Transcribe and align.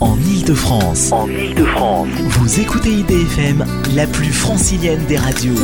en 0.00 0.16
Ile-de-France. 0.16 1.12
En 1.12 1.28
Ile-de-France. 1.28 2.08
Vous 2.24 2.60
écoutez 2.60 2.90
IDFM, 2.90 3.64
la 3.94 4.06
plus 4.06 4.32
francilienne 4.32 5.04
des 5.06 5.16
radios. 5.16 5.54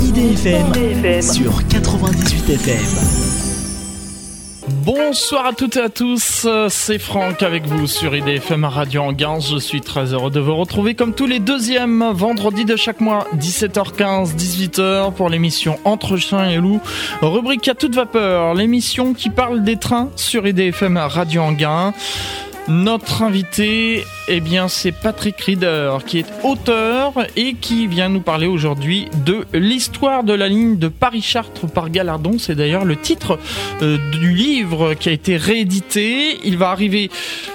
IDFM, 0.00 0.66
IDFM. 0.74 1.22
sur 1.22 1.66
98 1.68 2.50
FM. 2.50 3.47
Bonsoir 4.88 5.44
à 5.44 5.52
toutes 5.52 5.76
et 5.76 5.82
à 5.82 5.90
tous, 5.90 6.46
euh, 6.46 6.68
c'est 6.70 6.98
Franck 6.98 7.42
avec 7.42 7.66
vous 7.66 7.86
sur 7.86 8.16
IDFM 8.16 8.64
Radio 8.64 9.02
Anguin. 9.02 9.38
Je 9.38 9.58
suis 9.58 9.82
très 9.82 10.14
heureux 10.14 10.30
de 10.30 10.40
vous 10.40 10.56
retrouver 10.56 10.94
comme 10.94 11.12
tous 11.12 11.26
les 11.26 11.40
deuxièmes 11.40 12.10
vendredis 12.14 12.64
de 12.64 12.74
chaque 12.74 13.02
mois, 13.02 13.26
17h15, 13.36 14.34
18h 14.34 15.12
pour 15.12 15.28
l'émission 15.28 15.78
Entre 15.84 16.16
chiens 16.16 16.48
et 16.48 16.56
loups, 16.56 16.80
rubrique 17.20 17.68
à 17.68 17.74
toute 17.74 17.94
vapeur, 17.94 18.54
l'émission 18.54 19.12
qui 19.12 19.28
parle 19.28 19.62
des 19.62 19.76
trains 19.76 20.08
sur 20.16 20.46
IDFM 20.46 20.96
Radio 20.96 21.42
Anguin. 21.42 21.92
Notre 22.68 23.22
invité, 23.22 24.04
eh 24.28 24.40
bien, 24.40 24.68
c'est 24.68 24.92
Patrick 24.92 25.40
Rieder, 25.40 25.96
qui 26.06 26.18
est 26.18 26.26
auteur 26.44 27.14
et 27.34 27.54
qui 27.54 27.86
vient 27.86 28.10
nous 28.10 28.20
parler 28.20 28.46
aujourd'hui 28.46 29.08
de 29.24 29.46
l'histoire 29.54 30.22
de 30.22 30.34
la 30.34 30.48
ligne 30.48 30.76
de 30.76 30.88
Paris-Chartres 30.88 31.66
par 31.66 31.88
Galardon. 31.88 32.36
C'est 32.38 32.54
d'ailleurs 32.54 32.84
le 32.84 32.96
titre 32.96 33.38
euh, 33.80 33.96
du 34.12 34.34
livre 34.34 34.92
qui 34.92 35.08
a 35.08 35.12
été 35.12 35.38
réédité. 35.38 36.38
Il 36.44 36.58
va 36.58 36.68
arriver 36.68 37.10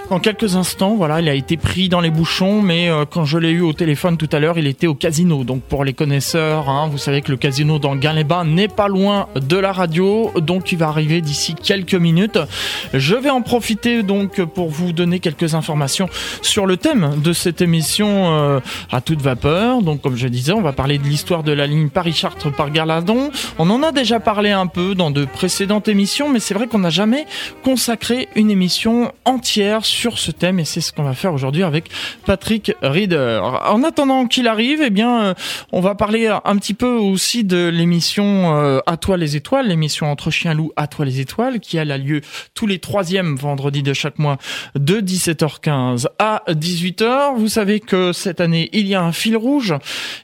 en 0.10 0.20
quelques 0.20 0.56
instants. 0.56 0.96
Voilà, 0.96 1.22
il 1.22 1.30
a 1.30 1.36
été 1.36 1.58
pris 1.58 1.90
dans 1.90 2.02
les 2.02 2.10
bouchons, 2.10 2.64
mais 2.64 2.90
euh, 2.90 3.06
quand 3.08 3.24
je 3.24 3.38
l'ai 3.38 3.52
eu 3.52 3.62
au 3.62 3.74
téléphone 3.74 4.18
tout 4.18 4.30
à 4.32 4.40
l'heure, 4.40 4.58
il 4.58 4.66
était 4.66 4.88
au 4.88 4.96
casino. 4.96 5.44
Donc 5.44 5.62
pour 5.62 5.84
les 5.84 5.94
connaisseurs, 5.94 6.70
hein, 6.70 6.88
vous 6.92 6.98
savez 6.98 7.22
que 7.22 7.30
le 7.30 7.38
casino 7.38 7.78
dans 7.78 7.96
Gain-les-Bains 7.96 8.46
n'est 8.46 8.68
pas 8.68 8.88
loin 8.88 9.28
de 9.36 9.58
la 9.58 9.74
radio, 9.74 10.32
donc 10.38 10.72
il 10.72 10.80
va 10.80 10.88
arriver 10.88 11.22
d'ici 11.22 11.54
quelques 11.54 11.94
minutes. 11.94 12.40
Je 12.96 13.16
vais 13.16 13.30
en 13.30 13.44
profiter 13.44 14.02
donc 14.02 14.44
pour 14.44 14.70
vous 14.70 14.92
donner 14.92 15.03
quelques 15.20 15.56
informations 15.56 16.10
sur 16.42 16.66
le 16.66 16.78
thème 16.78 17.22
de 17.24 17.34
cette 17.34 17.62
émission 17.62 18.08
euh, 18.34 18.60
à 18.92 19.02
toute 19.02 19.22
vapeur. 19.22 19.82
Donc 19.82 20.02
comme 20.02 20.16
je 20.16 20.28
disais, 20.28 20.54
on 20.54 20.62
va 20.62 20.74
parler 20.74 20.98
de 20.98 21.04
l'histoire 21.04 21.44
de 21.44 21.52
la 21.52 21.68
ligne 21.68 21.90
Paris-Chartres 21.90 22.52
par 22.52 22.72
Galardon. 22.72 23.32
On 23.60 23.70
en 23.70 23.84
a 23.84 23.92
déjà 23.92 24.20
parlé 24.20 24.52
un 24.52 24.68
peu 24.68 24.96
dans 24.96 25.12
de 25.12 25.26
précédentes 25.26 25.88
émissions, 25.88 26.30
mais 26.30 26.40
c'est 26.40 26.54
vrai 26.54 26.68
qu'on 26.68 26.80
n'a 26.80 26.90
jamais 26.90 27.26
consacré 27.64 28.30
une 28.36 28.52
émission 28.52 29.12
entière 29.26 29.86
sur 29.86 30.18
ce 30.18 30.32
thème 30.32 30.60
et 30.60 30.66
c'est 30.66 30.82
ce 30.82 30.92
qu'on 30.92 31.04
va 31.04 31.14
faire 31.14 31.34
aujourd'hui 31.34 31.64
avec 31.64 31.90
Patrick 32.26 32.74
Reader. 32.82 33.42
En 33.66 33.84
attendant 33.84 34.26
qu'il 34.28 34.48
arrive, 34.48 34.82
eh 34.84 34.90
bien, 34.90 35.24
euh, 35.24 35.34
on 35.72 35.82
va 35.82 35.96
parler 35.96 36.28
un 36.28 36.58
petit 36.58 36.74
peu 36.74 36.96
aussi 36.96 37.44
de 37.44 37.68
l'émission 37.68 38.58
euh, 38.58 38.80
À 38.86 38.98
toi 38.98 39.18
les 39.18 39.36
étoiles, 39.36 39.68
l'émission 39.68 40.12
Entre 40.12 40.32
chiens 40.32 40.54
loups 40.54 40.72
À 40.76 40.88
toi 40.88 41.06
les 41.06 41.20
étoiles, 41.20 41.60
qui 41.60 41.80
a 41.80 41.86
lieu 41.98 42.22
tous 42.54 42.68
les 42.68 42.80
troisièmes 42.80 43.36
vendredis 43.36 43.84
de 43.84 43.94
chaque 43.94 44.20
mois 44.20 44.38
de 44.76 44.93
17h15 45.02 46.08
à 46.20 46.44
18h. 46.50 47.36
Vous 47.38 47.48
savez 47.48 47.80
que 47.80 48.12
cette 48.12 48.42
année, 48.42 48.70
il 48.74 48.88
y 48.88 48.96
a 48.96 49.04
un 49.04 49.12
fil 49.12 49.38
rouge. 49.38 49.74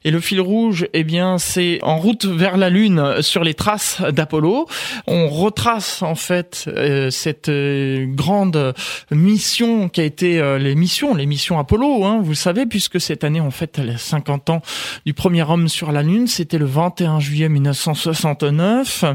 Et 0.03 0.11
le 0.11 0.19
fil 0.19 0.41
rouge, 0.41 0.87
eh 0.93 1.03
bien, 1.03 1.37
c'est 1.37 1.79
en 1.83 1.97
route 1.97 2.25
vers 2.25 2.57
la 2.57 2.69
Lune 2.69 3.21
sur 3.21 3.43
les 3.43 3.53
traces 3.53 4.01
d'Apollo. 4.01 4.67
On 5.07 5.29
retrace, 5.29 6.01
en 6.01 6.15
fait, 6.15 6.65
euh, 6.67 7.09
cette 7.09 7.49
euh, 7.49 8.05
grande 8.07 8.73
mission 9.11 9.89
qui 9.89 10.01
a 10.01 10.03
été 10.03 10.39
euh, 10.39 10.57
les 10.57 10.75
missions, 10.75 11.15
les 11.15 11.25
missions 11.25 11.59
Apollo, 11.59 12.05
hein, 12.05 12.19
vous 12.21 12.31
le 12.31 12.35
savez, 12.35 12.65
puisque 12.65 12.99
cette 12.99 13.23
année, 13.23 13.41
en 13.41 13.51
fait, 13.51 13.77
les 13.77 13.97
50 13.97 14.49
ans 14.49 14.61
du 15.05 15.13
premier 15.13 15.43
homme 15.43 15.67
sur 15.67 15.91
la 15.91 16.03
Lune. 16.03 16.27
C'était 16.27 16.57
le 16.57 16.65
21 16.65 17.19
juillet 17.19 17.49
1969. 17.49 19.05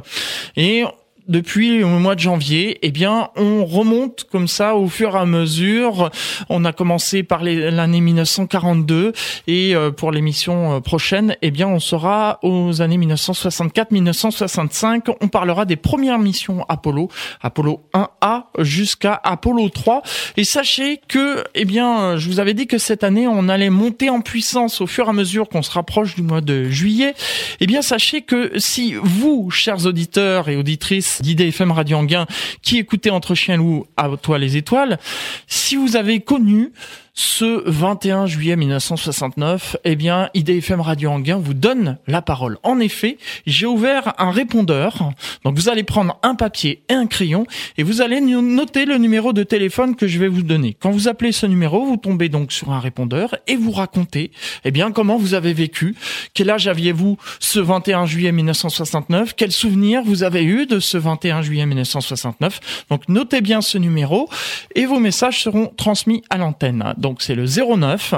Et 0.56 0.84
depuis 1.28 1.78
le 1.78 1.86
mois 1.86 2.14
de 2.14 2.20
janvier, 2.20 2.78
eh 2.82 2.90
bien, 2.90 3.30
on 3.36 3.64
remonte 3.64 4.26
comme 4.30 4.48
ça 4.48 4.76
au 4.76 4.88
fur 4.88 5.16
et 5.16 5.18
à 5.18 5.24
mesure. 5.24 6.10
On 6.48 6.64
a 6.64 6.72
commencé 6.72 7.22
par 7.22 7.42
l'année 7.42 8.00
1942 8.00 9.12
et 9.46 9.74
euh, 9.74 9.90
pour 9.90 10.12
l'émission 10.12 10.76
euh, 10.76 10.80
prochaine, 10.80 11.36
eh 11.40 11.50
bien, 11.50 11.66
on 11.68 11.80
sera 11.80 12.38
aux 12.42 12.82
années 12.82 12.98
1964-1965. 12.98 15.16
On 15.20 15.28
parlera 15.28 15.64
des 15.64 15.76
premières 15.76 16.18
missions 16.18 16.66
Apollo, 16.68 17.08
Apollo 17.40 17.80
1A 17.94 18.44
jusqu'à 18.58 19.18
Apollo 19.22 19.70
3. 19.70 20.02
Et 20.36 20.44
sachez 20.44 21.00
que, 21.08 21.44
eh 21.54 21.64
bien, 21.64 22.16
je 22.16 22.28
vous 22.28 22.40
avais 22.40 22.54
dit 22.54 22.66
que 22.66 22.78
cette 22.78 23.04
année, 23.04 23.26
on 23.26 23.48
allait 23.48 23.70
monter 23.70 24.10
en 24.10 24.20
puissance 24.20 24.80
au 24.80 24.86
fur 24.86 25.06
et 25.06 25.10
à 25.10 25.12
mesure 25.12 25.48
qu'on 25.48 25.62
se 25.62 25.70
rapproche 25.70 26.16
du 26.16 26.22
mois 26.22 26.40
de 26.40 26.70
juillet. 26.70 27.14
Eh 27.60 27.66
bien, 27.66 27.82
sachez 27.82 28.22
que 28.22 28.58
si 28.58 28.94
vous, 29.02 29.50
chers 29.50 29.84
auditeurs 29.86 30.48
et 30.48 30.56
auditrices, 30.56 31.13
d'IDFM 31.22 31.72
Radio 31.72 31.98
Anguin 31.98 32.26
qui 32.62 32.78
écoutait 32.78 33.10
Entre 33.10 33.34
Chiens 33.34 33.56
Loups 33.56 33.86
à 33.96 34.08
toi 34.20 34.38
les 34.38 34.56
étoiles. 34.56 34.98
Si 35.46 35.76
vous 35.76 35.96
avez 35.96 36.20
connu 36.20 36.72
ce 37.14 37.62
21 37.70 38.26
juillet 38.26 38.56
1969, 38.56 39.76
eh 39.84 39.94
bien, 39.94 40.30
IDFM 40.34 40.80
Radio 40.80 41.10
Anguin 41.10 41.38
vous 41.38 41.54
donne 41.54 41.98
la 42.08 42.22
parole. 42.22 42.58
En 42.64 42.80
effet, 42.80 43.18
j'ai 43.46 43.66
ouvert 43.66 44.14
un 44.18 44.32
répondeur. 44.32 45.12
Donc, 45.44 45.54
vous 45.56 45.68
allez 45.68 45.84
prendre 45.84 46.18
un 46.24 46.34
papier 46.34 46.82
et 46.88 46.94
un 46.94 47.06
crayon 47.06 47.46
et 47.78 47.84
vous 47.84 48.02
allez 48.02 48.20
noter 48.20 48.84
le 48.84 48.98
numéro 48.98 49.32
de 49.32 49.44
téléphone 49.44 49.94
que 49.94 50.08
je 50.08 50.18
vais 50.18 50.26
vous 50.26 50.42
donner. 50.42 50.76
Quand 50.80 50.90
vous 50.90 51.06
appelez 51.06 51.30
ce 51.30 51.46
numéro, 51.46 51.84
vous 51.84 51.96
tombez 51.96 52.28
donc 52.28 52.50
sur 52.50 52.72
un 52.72 52.80
répondeur 52.80 53.36
et 53.46 53.54
vous 53.54 53.70
racontez, 53.70 54.32
eh 54.64 54.72
bien, 54.72 54.90
comment 54.90 55.16
vous 55.16 55.34
avez 55.34 55.52
vécu. 55.52 55.94
Quel 56.34 56.50
âge 56.50 56.66
aviez-vous 56.66 57.16
ce 57.38 57.60
21 57.60 58.06
juillet 58.06 58.32
1969? 58.32 59.34
Quels 59.36 59.52
souvenirs 59.52 60.02
vous 60.04 60.24
avez 60.24 60.42
eu 60.42 60.66
de 60.66 60.80
ce 60.80 60.98
21 60.98 61.42
juillet 61.42 61.66
1969? 61.66 62.86
Donc, 62.90 63.08
notez 63.08 63.40
bien 63.40 63.60
ce 63.60 63.78
numéro 63.78 64.28
et 64.74 64.84
vos 64.84 64.98
messages 64.98 65.44
seront 65.44 65.72
transmis 65.76 66.22
à 66.28 66.38
l'antenne. 66.38 66.94
Donc 67.04 67.20
c'est 67.20 67.34
le 67.34 67.44
09 67.44 68.14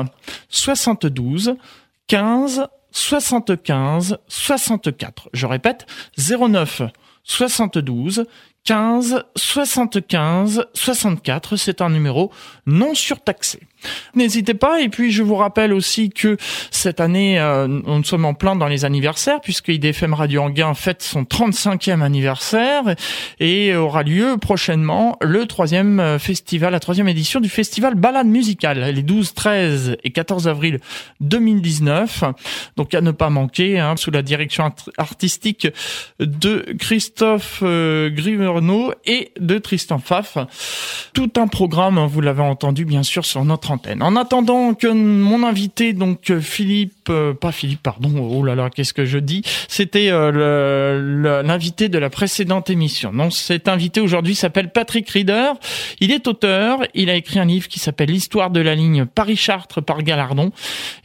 72 0.48 1.56
15 2.06 2.68
75 2.92 4.18
64. 4.28 5.28
Je 5.32 5.46
répète, 5.46 5.86
09 6.16 6.82
72 7.24 8.26
15 8.62 9.24
75 9.34 10.66
64. 10.72 11.56
C'est 11.56 11.80
un 11.80 11.90
numéro 11.90 12.30
non 12.66 12.94
surtaxé. 12.94 13.58
N'hésitez 14.14 14.54
pas. 14.54 14.80
Et 14.80 14.88
puis, 14.88 15.12
je 15.12 15.22
vous 15.22 15.34
rappelle 15.34 15.72
aussi 15.72 16.10
que 16.10 16.36
cette 16.70 17.00
année, 17.00 17.38
euh, 17.38 17.66
nous 17.66 18.04
sommes 18.04 18.24
en 18.24 18.34
plein 18.34 18.56
dans 18.56 18.66
les 18.66 18.84
anniversaires, 18.84 19.40
puisque 19.40 19.68
IDFM 19.68 20.14
Radio 20.14 20.42
Anguin 20.42 20.74
fête 20.74 21.02
son 21.02 21.22
35e 21.22 22.00
anniversaire 22.00 22.82
et 23.40 23.74
aura 23.74 24.02
lieu 24.02 24.36
prochainement 24.38 25.16
le 25.20 25.46
troisième 25.46 26.00
euh, 26.00 26.18
festival, 26.18 26.72
la 26.72 26.80
troisième 26.80 27.08
édition 27.08 27.40
du 27.40 27.48
festival 27.48 27.94
Balade 27.94 28.26
Musicale, 28.26 28.90
les 28.94 29.02
12, 29.02 29.34
13 29.34 29.96
et 30.02 30.10
14 30.10 30.48
avril 30.48 30.80
2019. 31.20 32.24
Donc, 32.76 32.94
à 32.94 33.00
ne 33.00 33.10
pas 33.10 33.30
manquer, 33.30 33.78
hein, 33.78 33.96
sous 33.96 34.10
la 34.10 34.22
direction 34.22 34.72
artistique 34.98 35.68
de 36.18 36.74
Christophe 36.78 37.60
euh, 37.62 38.10
et 39.04 39.32
de 39.38 39.58
Tristan 39.58 39.98
Pfaff. 39.98 40.38
Tout 41.12 41.30
un 41.36 41.46
programme, 41.46 41.98
vous 42.06 42.20
l'avez 42.20 42.42
entendu 42.42 42.84
bien 42.84 43.02
sûr 43.02 43.24
sur 43.24 43.44
notre 43.44 43.70
En 44.00 44.16
attendant 44.16 44.74
que 44.74 44.88
mon 44.88 45.44
invité, 45.44 45.92
donc 45.92 46.38
Philippe, 46.40 47.08
euh, 47.08 47.34
pas 47.34 47.52
Philippe, 47.52 47.82
pardon, 47.82 48.10
oh 48.30 48.44
là 48.44 48.54
là, 48.54 48.70
qu'est-ce 48.70 48.94
que 48.94 49.04
je 49.04 49.18
dis? 49.18 49.42
C'était 49.68 50.08
euh, 50.10 51.42
l'invité 51.42 51.88
de 51.88 51.98
la 51.98 52.10
précédente 52.10 52.70
émission. 52.70 53.12
Non, 53.12 53.30
cet 53.30 53.68
invité 53.68 54.00
aujourd'hui 54.00 54.34
s'appelle 54.34 54.70
Patrick 54.70 55.08
Rieder. 55.08 55.52
Il 56.00 56.12
est 56.12 56.26
auteur, 56.26 56.80
il 56.94 57.10
a 57.10 57.14
écrit 57.14 57.38
un 57.38 57.44
livre 57.44 57.68
qui 57.68 57.78
s'appelle 57.78 58.10
L'histoire 58.10 58.50
de 58.50 58.60
la 58.60 58.74
ligne 58.74 59.04
Paris-Chartres 59.04 59.82
par 59.82 60.02
Galardon. 60.02 60.52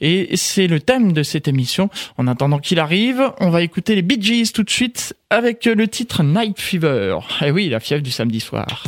Et 0.01 0.35
c'est 0.35 0.67
le 0.67 0.79
thème 0.79 1.13
de 1.13 1.23
cette 1.23 1.47
émission. 1.47 1.89
En 2.17 2.27
attendant 2.27 2.59
qu'il 2.59 2.79
arrive, 2.79 3.31
on 3.39 3.49
va 3.49 3.61
écouter 3.61 3.95
les 3.95 4.01
Bee 4.01 4.21
Gees 4.21 4.51
tout 4.53 4.63
de 4.63 4.69
suite 4.69 5.15
avec 5.29 5.65
le 5.65 5.87
titre 5.87 6.23
Night 6.23 6.59
Fever. 6.59 7.17
Eh 7.41 7.51
oui, 7.51 7.69
la 7.69 7.79
fièvre 7.79 8.03
du 8.03 8.11
samedi 8.11 8.39
soir. 8.39 8.83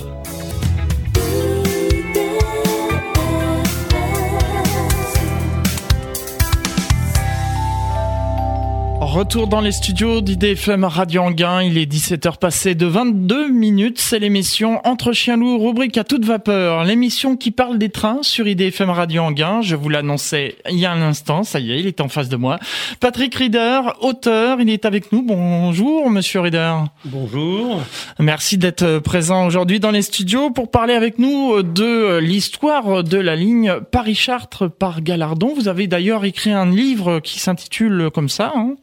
Retour 9.14 9.48
dans 9.48 9.62
les 9.62 9.72
studios 9.72 10.22
d'IDFM 10.22 10.86
Radio 10.86 11.22
Anguin. 11.22 11.62
Il 11.62 11.78
est 11.78 11.86
17h 11.86 12.40
passé 12.40 12.74
de 12.74 12.88
22 12.88 13.48
minutes. 13.48 14.00
C'est 14.00 14.18
l'émission 14.18 14.82
Entre 14.86 15.12
chiens 15.12 15.38
loups, 15.38 15.64
rubrique 15.64 16.00
à 16.00 16.04
toute 16.04 16.26
vapeur. 16.26 16.84
L'émission 16.84 17.38
qui 17.38 17.52
parle 17.52 17.78
des 17.78 17.90
trains 17.90 18.24
sur 18.24 18.48
IDFM 18.48 18.90
Radio 18.90 19.22
Anguin. 19.22 19.62
Je 19.62 19.76
vous 19.76 19.88
l'annonçais 19.88 20.56
il 20.68 20.80
y 20.80 20.88
a 20.88 20.92
un 20.92 21.04
instant. 21.04 21.44
Ça 21.44 21.60
y 21.60 21.74
est, 21.74 21.80
il 21.80 21.86
est 21.86 22.02
en 22.02 22.08
face 22.08 22.28
de 22.28 22.38
moi. 22.38 22.58
Patrick 23.02 23.36
Rieder, 23.36 23.82
auteur. 24.02 24.60
Il 24.60 24.72
est 24.72 24.84
avec 24.84 25.12
nous. 25.12 25.22
Bonjour, 25.22 26.10
monsieur 26.10 26.40
Rieder. 26.40 26.74
Bonjour. 27.06 27.84
Merci 28.18 28.58
d'être 28.58 28.98
présent 28.98 29.46
aujourd'hui 29.46 29.80
dans 29.80 29.92
les 29.92 30.02
studios 30.02 30.50
pour 30.50 30.72
parler 30.72 30.96
avec 30.96 31.20
nous 31.20 31.62
de 31.62 32.18
l'histoire 32.18 33.04
de 33.04 33.18
la 33.20 33.36
ligne 33.36 33.76
Paris-Chartres 33.92 34.72
par 34.72 35.02
Galardon. 35.02 35.54
Vous 35.56 35.68
avez 35.68 35.86
d'ailleurs 35.86 36.26
écrit 36.26 36.52
un 36.52 36.66
livre 36.66 37.20
qui 37.20 37.40
s'intitule 37.40 38.10
comme 38.12 38.28
ça, 38.28 38.54
hein 38.56 38.74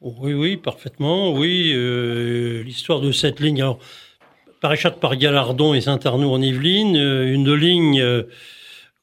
oui, 0.00 0.32
oui, 0.32 0.56
parfaitement. 0.56 1.32
Oui, 1.32 1.72
euh, 1.74 2.62
l'histoire 2.62 3.00
de 3.00 3.12
cette 3.12 3.40
ligne. 3.40 3.60
Alors, 3.60 3.78
Paris-Chartres 4.60 4.98
par 4.98 5.16
Galardon 5.16 5.74
et 5.74 5.80
Saint-Arnaud 5.80 6.32
en 6.32 6.40
Yvelines, 6.40 6.96
une 6.96 7.54
ligne 7.54 8.04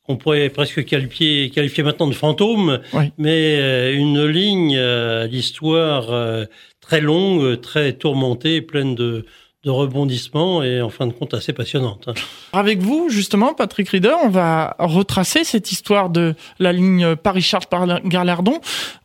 qu'on 0.04 0.16
pourrait 0.16 0.50
presque 0.50 0.86
qualifier, 0.86 1.50
qualifier 1.50 1.84
maintenant 1.84 2.08
de 2.08 2.14
fantôme, 2.14 2.80
mais 3.18 3.92
une 3.96 4.24
ligne 4.26 4.80
d'histoire 5.28 6.46
très 6.80 7.02
longue, 7.02 7.60
très 7.60 7.94
tourmentée, 7.94 8.62
pleine 8.62 8.94
de, 8.94 9.26
de 9.68 9.72
rebondissements 9.72 10.64
et 10.64 10.82
en 10.82 10.90
fin 10.90 11.08
de 11.08 11.12
compte 11.12 11.34
assez 11.34 11.52
passionnante. 11.52 12.06
Hein. 12.08 12.14
Avec 12.54 12.80
vous, 12.80 13.10
justement, 13.10 13.54
Patrick 13.54 13.90
Rieder, 13.90 14.16
on 14.24 14.30
va 14.30 14.76
retracer 14.80 15.44
cette 15.44 15.72
histoire 15.74 16.10
de 16.10 16.36
la 16.58 16.72
ligne 16.72 17.16
Paris-Chartres 17.18 17.68
par 17.68 18.02
Galardon. 18.04 18.60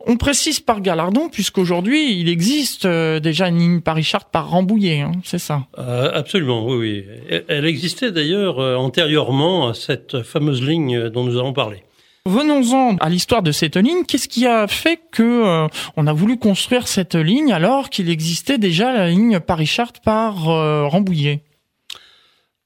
On 0.06 0.16
précise 0.16 0.60
par 0.60 0.80
Galardon 0.80 1.28
puisqu'aujourd'hui, 1.28 2.18
il 2.20 2.28
existe 2.28 2.86
euh, 2.86 3.18
déjà 3.18 3.48
une 3.48 3.58
ligne 3.58 3.80
Paris-Chartres 3.80 4.30
par 4.30 4.50
Rambouillet, 4.50 5.00
hein, 5.00 5.12
c'est 5.24 5.40
ça? 5.40 5.66
Euh, 5.78 6.10
Absolument, 6.14 6.64
oui, 6.64 7.04
oui. 7.28 7.40
Elle 7.48 7.66
existait 7.66 8.12
d'ailleurs 8.12 8.60
euh, 8.60 8.76
antérieurement 8.76 9.68
à 9.68 9.74
cette 9.74 10.22
fameuse 10.22 10.62
ligne 10.62 11.08
dont 11.08 11.24
nous 11.24 11.38
allons 11.38 11.52
parler. 11.52 11.82
Venons-en 12.24 12.96
à 12.98 13.08
l'histoire 13.08 13.42
de 13.42 13.50
cette 13.50 13.76
ligne. 13.76 14.04
Qu'est-ce 14.06 14.28
qui 14.28 14.46
a 14.46 14.68
fait 14.68 15.00
que 15.10 15.22
euh, 15.22 15.66
on 15.96 16.06
a 16.06 16.12
voulu 16.12 16.38
construire 16.38 16.86
cette 16.86 17.16
ligne 17.16 17.52
alors 17.52 17.90
qu'il 17.90 18.08
existait 18.08 18.58
déjà 18.58 18.92
la 18.92 19.10
ligne 19.10 19.40
Paris-Chartres 19.40 20.00
par 20.02 20.48
euh, 20.48 20.86
Rambouillet? 20.86 21.42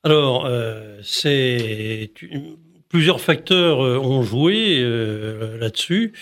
Alors, 0.05 0.44
euh, 0.44 0.99
c'est 1.03 2.11
plusieurs 2.91 3.20
facteurs 3.20 3.79
ont 3.79 4.23
joué 4.23 4.81
là-dessus. 5.59 6.12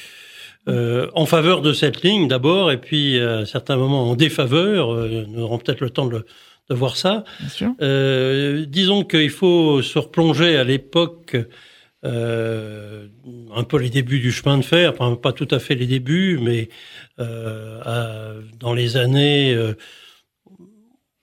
en 0.66 1.26
faveur 1.26 1.60
de 1.60 1.72
cette 1.72 2.02
ligne 2.02 2.26
d'abord, 2.26 2.72
et 2.72 2.78
puis 2.78 3.20
à 3.20 3.44
certains 3.44 3.76
moments 3.76 4.10
en 4.10 4.16
défaveur. 4.16 4.94
nous 5.28 5.42
aurons 5.42 5.58
peut-être 5.58 5.82
le 5.82 5.90
temps 5.90 6.06
de, 6.06 6.25
de 6.70 6.75
voir 6.75 6.96
ça. 6.96 7.25
disons 7.80 9.04
qu'il 9.04 9.30
faut 9.30 9.82
se 9.82 9.98
replonger 9.98 10.56
à 10.56 10.64
l'époque 10.64 11.37
euh, 12.04 13.06
un 13.54 13.64
peu 13.64 13.78
les 13.78 13.88
débuts 13.88 14.20
du 14.20 14.30
chemin 14.30 14.58
de 14.58 14.64
fer, 14.64 14.92
pas 14.94 15.32
tout 15.32 15.48
à 15.50 15.58
fait 15.58 15.74
les 15.74 15.86
débuts, 15.86 16.38
mais 16.42 16.68
euh, 17.18 18.42
dans 18.58 18.74
les 18.74 18.98
années, 18.98 19.54
euh, 19.54 19.74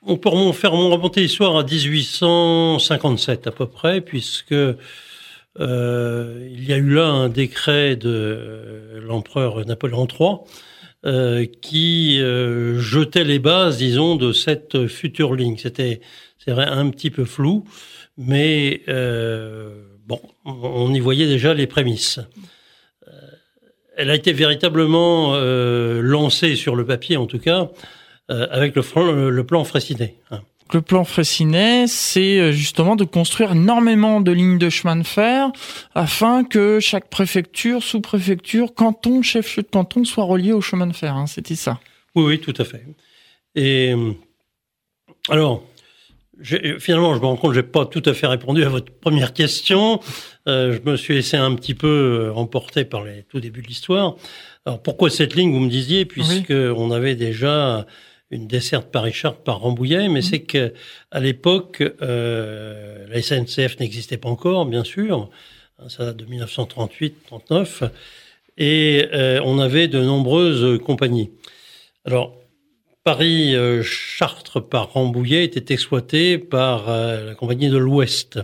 on 0.01 0.17
peut 0.17 0.31
faire 0.53 0.71
remonter 0.71 1.21
l'histoire 1.21 1.55
à 1.57 1.63
1857 1.63 3.45
à 3.45 3.51
peu 3.51 3.67
près, 3.67 4.01
puisque 4.01 4.51
il 4.53 4.63
y 5.59 6.73
a 6.73 6.77
eu 6.77 6.89
là 6.89 7.05
un 7.05 7.29
décret 7.29 7.95
de 7.95 8.99
l'empereur 9.05 9.63
Napoléon 9.65 10.07
III 10.07 11.47
qui 11.61 12.19
jetait 12.77 13.23
les 13.23 13.39
bases, 13.39 13.77
disons, 13.77 14.15
de 14.15 14.31
cette 14.31 14.87
future 14.87 15.35
ligne. 15.35 15.57
C'était, 15.57 16.01
c'est 16.39 16.51
vrai, 16.51 16.65
un 16.65 16.89
petit 16.89 17.11
peu 17.11 17.25
flou, 17.25 17.65
mais 18.17 18.81
Bon, 20.07 20.21
on 20.45 20.94
y 20.94 21.00
voyait 21.00 21.27
déjà 21.27 21.53
les 21.53 21.68
prémices. 21.68 22.19
Euh, 23.07 23.12
elle 23.98 24.09
a 24.09 24.15
été 24.15 24.33
véritablement 24.33 25.33
euh, 25.36 26.01
lancée 26.01 26.56
sur 26.56 26.75
le 26.75 26.86
papier, 26.86 27.18
en 27.18 27.27
tout 27.27 27.39
cas, 27.39 27.69
euh, 28.30 28.48
avec 28.51 28.75
le, 28.75 29.30
le, 29.30 29.44
plan 29.45 29.63
Fraissinet. 29.63 30.15
Hein. 30.31 30.42
Le 30.74 30.81
plan 30.81 31.03
Fraissinet, 31.03 31.86
c'est 31.88 32.53
justement 32.53 32.95
de 32.95 33.03
construire 33.03 33.51
énormément 33.51 34.21
de 34.21 34.31
lignes 34.31 34.57
de 34.57 34.69
chemin 34.69 34.95
de 34.95 35.03
fer 35.03 35.51
afin 35.95 36.44
que 36.45 36.80
chaque 36.80 37.09
préfecture, 37.09 37.83
sous-préfecture, 37.83 38.74
canton, 38.74 39.21
chef-lieu 39.21 39.63
de 39.63 39.68
canton 39.68 40.06
soit 40.06 40.24
relié 40.24 40.53
au 40.53 40.62
chemin 40.62 40.88
de 40.88 40.95
fer. 40.95 41.15
Hein. 41.15 41.27
C'était 41.27 41.56
ça. 41.56 41.80
Oui, 42.15 42.24
oui, 42.24 42.39
tout 42.39 42.53
à 42.57 42.63
fait. 42.63 42.86
Et 43.56 43.94
alors, 45.30 45.63
finalement, 46.41 47.13
je 47.13 47.19
me 47.19 47.25
rends 47.25 47.35
compte 47.35 47.51
que 47.51 47.55
j'ai 47.55 47.63
pas 47.63 47.85
tout 47.85 48.01
à 48.05 48.13
fait 48.13 48.27
répondu 48.27 48.63
à 48.63 48.69
votre 48.69 48.91
première 48.91 49.33
question. 49.33 49.99
Euh, 50.47 50.73
je 50.73 50.89
me 50.89 50.97
suis 50.97 51.13
laissé 51.13 51.37
un 51.37 51.53
petit 51.55 51.73
peu 51.73 51.87
euh, 51.87 52.33
emporter 52.33 52.85
par 52.85 53.03
les 53.03 53.23
tout 53.23 53.39
début 53.39 53.61
de 53.61 53.67
l'histoire. 53.67 54.15
Alors 54.65 54.81
pourquoi 54.81 55.09
cette 55.09 55.35
ligne, 55.35 55.51
vous 55.51 55.59
me 55.59 55.69
disiez, 55.69 56.05
puisque 56.05 56.51
on 56.51 56.91
avait 56.91 57.15
déjà 57.15 57.85
une 58.31 58.47
desserte 58.47 58.91
Paris-Chartres 58.91 59.41
par 59.41 59.59
Rambouillet, 59.59 60.07
mais 60.07 60.21
c'est 60.21 60.41
que 60.41 60.73
à 61.11 61.19
l'époque, 61.19 61.83
euh, 62.01 63.05
la 63.09 63.21
SNCF 63.21 63.79
n'existait 63.79 64.17
pas 64.17 64.29
encore, 64.29 64.65
bien 64.65 64.83
sûr. 64.83 65.29
Ça 65.87 66.05
date 66.05 66.17
de 66.17 66.25
1938-39, 66.25 67.89
et 68.57 69.07
euh, 69.13 69.41
on 69.43 69.59
avait 69.59 69.87
de 69.87 69.99
nombreuses 69.99 70.79
compagnies. 70.79 71.31
Alors 72.05 72.35
Paris-Chartres 73.03 74.68
par 74.68 74.94
Rambouillet 74.94 75.44
était 75.44 75.74
exploité 75.74 76.38
par 76.38 76.89
euh, 76.89 77.25
la 77.25 77.36
compagnie 77.36 77.69
de 77.69 77.77
l'Ouest. 77.77 78.39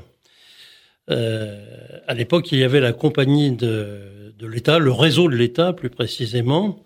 Euh, 1.10 2.00
à 2.08 2.14
l'époque, 2.14 2.52
il 2.52 2.60
y 2.60 2.64
avait 2.64 2.80
la 2.80 2.92
compagnie 2.94 3.52
de, 3.52 4.34
de 4.38 4.48
l'État, 4.48 4.80
le 4.80 4.92
réseau 4.92 5.30
de 5.30 5.36
l'État 5.36 5.74
plus 5.74 5.90
précisément. 5.90 6.84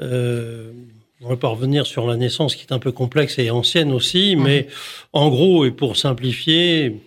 Euh, 0.00 0.72
on 1.20 1.28
va 1.28 1.36
pas 1.36 1.48
revenir 1.48 1.84
sur 1.84 2.06
la 2.06 2.16
naissance 2.16 2.54
qui 2.54 2.62
est 2.62 2.72
un 2.72 2.78
peu 2.78 2.92
complexe 2.92 3.38
et 3.38 3.50
ancienne 3.50 3.92
aussi, 3.92 4.36
mais 4.36 4.68
en 5.12 5.28
gros, 5.28 5.66
et 5.66 5.70
pour 5.70 5.96
simplifier, 5.96 7.02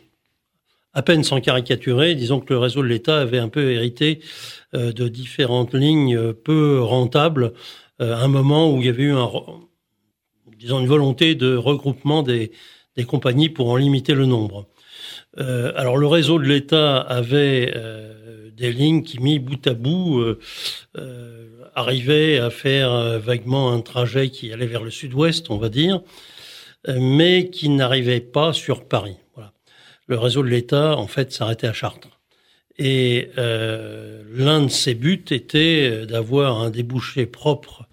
à 0.93 1.01
peine 1.01 1.23
sans 1.23 1.41
caricaturer, 1.41 2.13
disons 2.13 2.39
que 2.39 2.53
le 2.53 2.59
réseau 2.59 2.83
de 2.83 2.87
l'État 2.87 3.19
avait 3.19 3.39
un 3.39 3.49
peu 3.49 3.71
hérité 3.71 4.19
euh, 4.75 4.91
de 4.91 5.07
différentes 5.07 5.73
lignes 5.73 6.33
peu 6.33 6.81
rentables, 6.81 7.53
à 7.99 8.23
un 8.23 8.27
moment 8.27 8.73
où 8.73 8.81
il 8.81 8.87
y 8.87 8.89
avait 8.89 9.03
eu 9.03 9.13
un, 9.13 9.29
disons, 10.63 10.79
une 10.79 10.87
volonté 10.87 11.35
de 11.35 11.55
regroupement 11.57 12.23
des, 12.23 12.51
compagnies 13.05 13.49
pour 13.49 13.69
en 13.69 13.75
limiter 13.75 14.13
le 14.13 14.25
nombre. 14.25 14.67
Euh, 15.39 15.73
alors 15.75 15.97
le 15.97 16.07
réseau 16.07 16.39
de 16.39 16.45
l'État 16.45 16.99
avait 16.99 17.73
euh, 17.75 18.49
des 18.51 18.71
lignes 18.71 19.03
qui, 19.03 19.19
mis 19.19 19.39
bout 19.39 19.67
à 19.67 19.73
bout, 19.73 20.21
euh, 20.21 21.69
arrivaient 21.75 22.37
à 22.37 22.49
faire 22.49 23.19
vaguement 23.19 23.73
un 23.73 23.81
trajet 23.81 24.29
qui 24.29 24.53
allait 24.53 24.67
vers 24.67 24.83
le 24.83 24.91
sud-ouest, 24.91 25.49
on 25.49 25.57
va 25.57 25.69
dire, 25.69 26.01
mais 26.87 27.49
qui 27.49 27.69
n'arrivait 27.69 28.21
pas 28.21 28.53
sur 28.53 28.85
Paris. 28.85 29.17
Le 30.07 30.17
réseau 30.17 30.43
de 30.43 30.49
l'État, 30.49 30.97
en 30.97 31.07
fait, 31.07 31.31
s'arrêtait 31.31 31.67
à 31.67 31.73
Chartres. 31.73 32.19
Et 32.77 33.29
l'un 33.35 34.61
de 34.61 34.67
ses 34.67 34.93
buts 34.93 35.25
était 35.31 36.05
d'avoir 36.05 36.61
un 36.61 36.69
débouché 36.69 37.25
propre 37.25 37.87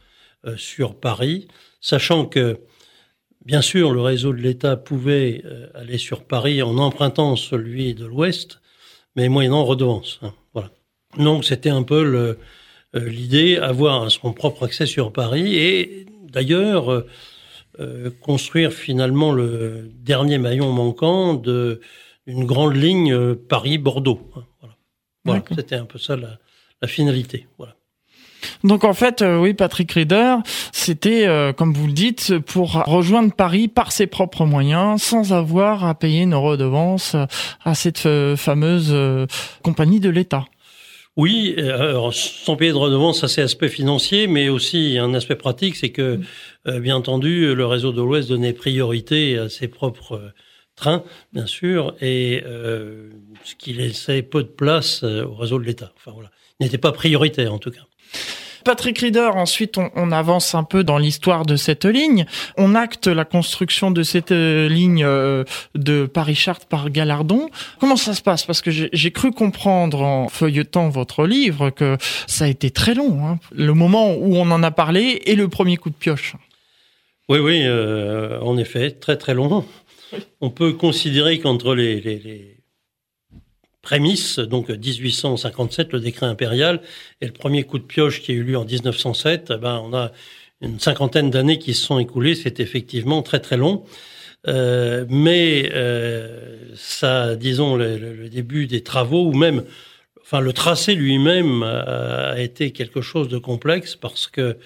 sur 0.56 0.98
Paris 0.98 1.48
sachant 1.80 2.26
que, 2.26 2.60
bien 3.44 3.62
sûr, 3.62 3.92
le 3.92 4.00
réseau 4.00 4.32
de 4.32 4.38
l'État 4.38 4.76
pouvait 4.76 5.42
euh, 5.44 5.68
aller 5.74 5.98
sur 5.98 6.24
Paris 6.24 6.62
en 6.62 6.78
empruntant 6.78 7.36
celui 7.36 7.94
de 7.94 8.04
l'Ouest, 8.04 8.60
mais 9.16 9.28
moyennant 9.28 9.64
redevance. 9.64 10.18
Hein, 10.22 10.34
voilà. 10.52 10.70
Donc 11.18 11.44
c'était 11.44 11.70
un 11.70 11.82
peu 11.82 12.36
euh, 12.94 13.08
l'idée, 13.08 13.56
avoir 13.56 14.10
son 14.10 14.32
propre 14.32 14.64
accès 14.64 14.86
sur 14.86 15.12
Paris 15.12 15.56
et 15.56 16.06
d'ailleurs 16.28 17.04
euh, 17.80 18.10
construire 18.20 18.72
finalement 18.72 19.32
le 19.32 19.90
dernier 19.94 20.38
maillon 20.38 20.72
manquant 20.72 21.34
de 21.34 21.80
d'une 22.26 22.44
grande 22.44 22.76
ligne 22.76 23.34
Paris-Bordeaux. 23.34 24.20
Hein, 24.36 24.44
voilà, 24.60 24.76
voilà 25.24 25.42
c'était 25.56 25.76
un 25.76 25.86
peu 25.86 25.98
ça 25.98 26.16
la, 26.16 26.38
la 26.80 26.86
finalité. 26.86 27.48
Voilà. 27.58 27.74
Donc 28.64 28.84
en 28.84 28.92
fait, 28.94 29.22
euh, 29.22 29.38
oui, 29.38 29.54
Patrick 29.54 29.90
Rieder, 29.92 30.36
c'était, 30.72 31.26
euh, 31.26 31.52
comme 31.52 31.72
vous 31.72 31.86
le 31.86 31.92
dites, 31.92 32.38
pour 32.38 32.72
rejoindre 32.72 33.32
Paris 33.32 33.68
par 33.68 33.92
ses 33.92 34.06
propres 34.06 34.44
moyens, 34.44 35.02
sans 35.02 35.32
avoir 35.32 35.84
à 35.84 35.94
payer 35.94 36.22
une 36.22 36.34
redevance 36.34 37.16
à 37.64 37.74
cette 37.74 38.06
euh, 38.06 38.36
fameuse 38.36 38.94
compagnie 39.62 40.00
de 40.00 40.10
l'État. 40.10 40.44
Oui, 41.16 41.56
sans 42.12 42.56
payer 42.56 42.70
de 42.70 42.76
redevance, 42.76 43.20
ça 43.20 43.28
c'est 43.28 43.42
aspect 43.42 43.68
financier, 43.68 44.26
mais 44.26 44.48
aussi 44.48 44.96
un 44.98 45.12
aspect 45.12 45.34
pratique, 45.34 45.76
c'est 45.76 45.90
que, 45.90 46.20
bien 46.66 46.96
entendu, 46.96 47.54
le 47.54 47.66
réseau 47.66 47.92
de 47.92 48.00
l'Ouest 48.00 48.28
donnait 48.28 48.52
priorité 48.52 49.36
à 49.36 49.48
ses 49.48 49.68
propres 49.68 50.32
trains, 50.76 51.02
bien 51.32 51.46
sûr, 51.46 51.94
et 52.00 52.42
ce 52.44 53.54
qui 53.58 53.72
laissait 53.72 54.22
peu 54.22 54.44
de 54.44 54.48
place 54.48 55.02
au 55.02 55.34
réseau 55.34 55.58
de 55.58 55.64
l'État. 55.64 55.92
Enfin 55.96 56.12
voilà, 56.12 56.30
n'était 56.60 56.78
pas 56.78 56.92
prioritaire 56.92 57.52
en 57.52 57.58
tout 57.58 57.72
cas. 57.72 57.89
Patrick 58.64 58.98
Rieder, 58.98 59.30
ensuite 59.34 59.78
on, 59.78 60.12
avance 60.12 60.54
un 60.54 60.64
peu 60.64 60.84
dans 60.84 60.98
l'histoire 60.98 61.46
de 61.46 61.56
cette 61.56 61.84
ligne. 61.84 62.26
On 62.56 62.74
acte 62.74 63.06
la 63.06 63.24
construction 63.24 63.90
de 63.90 64.02
cette 64.02 64.32
euh, 64.32 64.68
ligne 64.68 65.04
euh, 65.04 65.44
de 65.74 66.06
Paris-Chartres 66.06 66.66
par 66.66 66.90
Galardon. 66.90 67.48
Comment 67.78 67.96
ça 67.96 68.14
se 68.14 68.22
passe? 68.22 68.44
Parce 68.44 68.60
que 68.60 68.70
j'ai 68.70 69.10
cru 69.12 69.32
comprendre 69.32 70.02
en 70.02 70.28
feuilletant 70.28 70.88
votre 70.88 71.26
livre 71.26 71.70
que 71.70 71.96
ça 72.26 72.44
a 72.44 72.48
été 72.48 72.70
très 72.70 72.94
long, 72.94 73.26
hein. 73.26 73.38
le 73.52 73.72
moment 73.74 74.14
où 74.14 74.36
on 74.36 74.50
en 74.50 74.62
a 74.62 74.70
parlé 74.70 75.22
et 75.24 75.34
le 75.34 75.48
premier 75.48 75.76
coup 75.76 75.90
de 75.90 75.94
pioche. 75.94 76.34
Oui, 77.28 77.38
oui, 77.38 77.62
euh, 77.64 78.40
en 78.40 78.58
effet, 78.58 78.90
très 78.90 79.16
très 79.16 79.34
long. 79.34 79.64
On 80.40 80.50
peut 80.50 80.72
considérer 80.72 81.38
qu'entre 81.38 81.74
les, 81.74 82.00
les 82.00 82.59
prémisse, 83.82 84.38
donc 84.38 84.68
1857, 84.68 85.92
le 85.92 86.00
décret 86.00 86.26
impérial, 86.26 86.80
et 87.20 87.26
le 87.26 87.32
premier 87.32 87.64
coup 87.64 87.78
de 87.78 87.84
pioche 87.84 88.20
qui 88.20 88.32
a 88.32 88.34
eu 88.34 88.42
lieu 88.42 88.56
en 88.56 88.64
1907, 88.64 89.52
eh 89.54 89.56
ben, 89.58 89.80
on 89.84 89.94
a 89.94 90.12
une 90.60 90.78
cinquantaine 90.78 91.30
d'années 91.30 91.58
qui 91.58 91.72
se 91.74 91.84
sont 91.86 91.98
écoulées, 91.98 92.34
c'est 92.34 92.60
effectivement 92.60 93.22
très 93.22 93.40
très 93.40 93.56
long. 93.56 93.84
mais 94.46 95.70
ça, 96.74 97.36
disons, 97.36 97.76
le, 97.76 98.28
début 98.28 98.66
des 98.66 98.82
travaux, 98.82 99.26
ou 99.26 99.32
même, 99.32 99.64
enfin, 100.20 100.40
le 100.40 100.52
tracé 100.52 100.94
lui-même 100.94 101.62
a, 101.62 102.38
été 102.38 102.72
quelque 102.72 103.00
chose 103.00 103.28
de 103.28 103.38
complexe 103.38 103.96
parce 103.96 104.26
que 104.26 104.58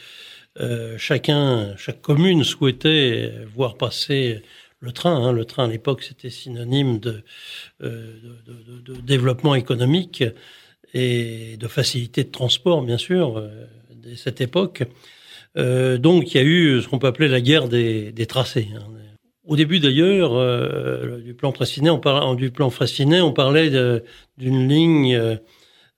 chacun, 0.99 1.77
chaque 1.77 2.03
commune 2.03 2.43
souhaitait 2.43 3.33
voir 3.55 3.77
passer 3.77 4.43
le 4.85 4.93
train. 4.93 5.17
Hein. 5.17 5.33
Le 5.33 5.45
train 5.45 5.65
à 5.65 5.69
l'époque, 5.69 6.03
c'était 6.03 6.31
synonyme 6.31 6.99
de, 7.01 7.23
de, 7.81 9.01
développement 9.03 9.55
économique 9.55 10.23
et 10.93 11.57
de 11.57 11.69
facilité 11.69 12.25
de 12.25 12.31
transport, 12.31 12.83
bien 12.83 12.99
sûr, 12.99 13.43
dès 13.91 14.17
cette 14.17 14.41
époque. 14.41 14.85
Euh, 15.57 15.99
donc 15.99 16.35
il 16.35 16.37
y 16.37 16.41
a 16.41 16.45
eu 16.45 16.83
ce 16.83 16.89
qu'on 16.89 16.99
peut 16.99 17.07
appeler 17.07 17.29
la 17.29 17.41
guerre 17.41 17.69
des, 17.69 18.27
tracés. 18.27 18.69
Hein. 18.77 18.83
Au 19.47 19.57
début 19.57 19.79
d'ailleurs 19.79 20.35
euh, 20.35 21.21
du 21.21 21.35
plan 21.35 21.53
Fraissinet, 21.53 21.91
on 21.91 22.01
parlait 22.01 22.37
du 22.37 22.51
plan 22.51 22.71
Fraissinet, 22.71 23.21
on 23.21 23.33
parlait 23.33 23.71
d'une 24.39 24.69
ligne 24.69 25.39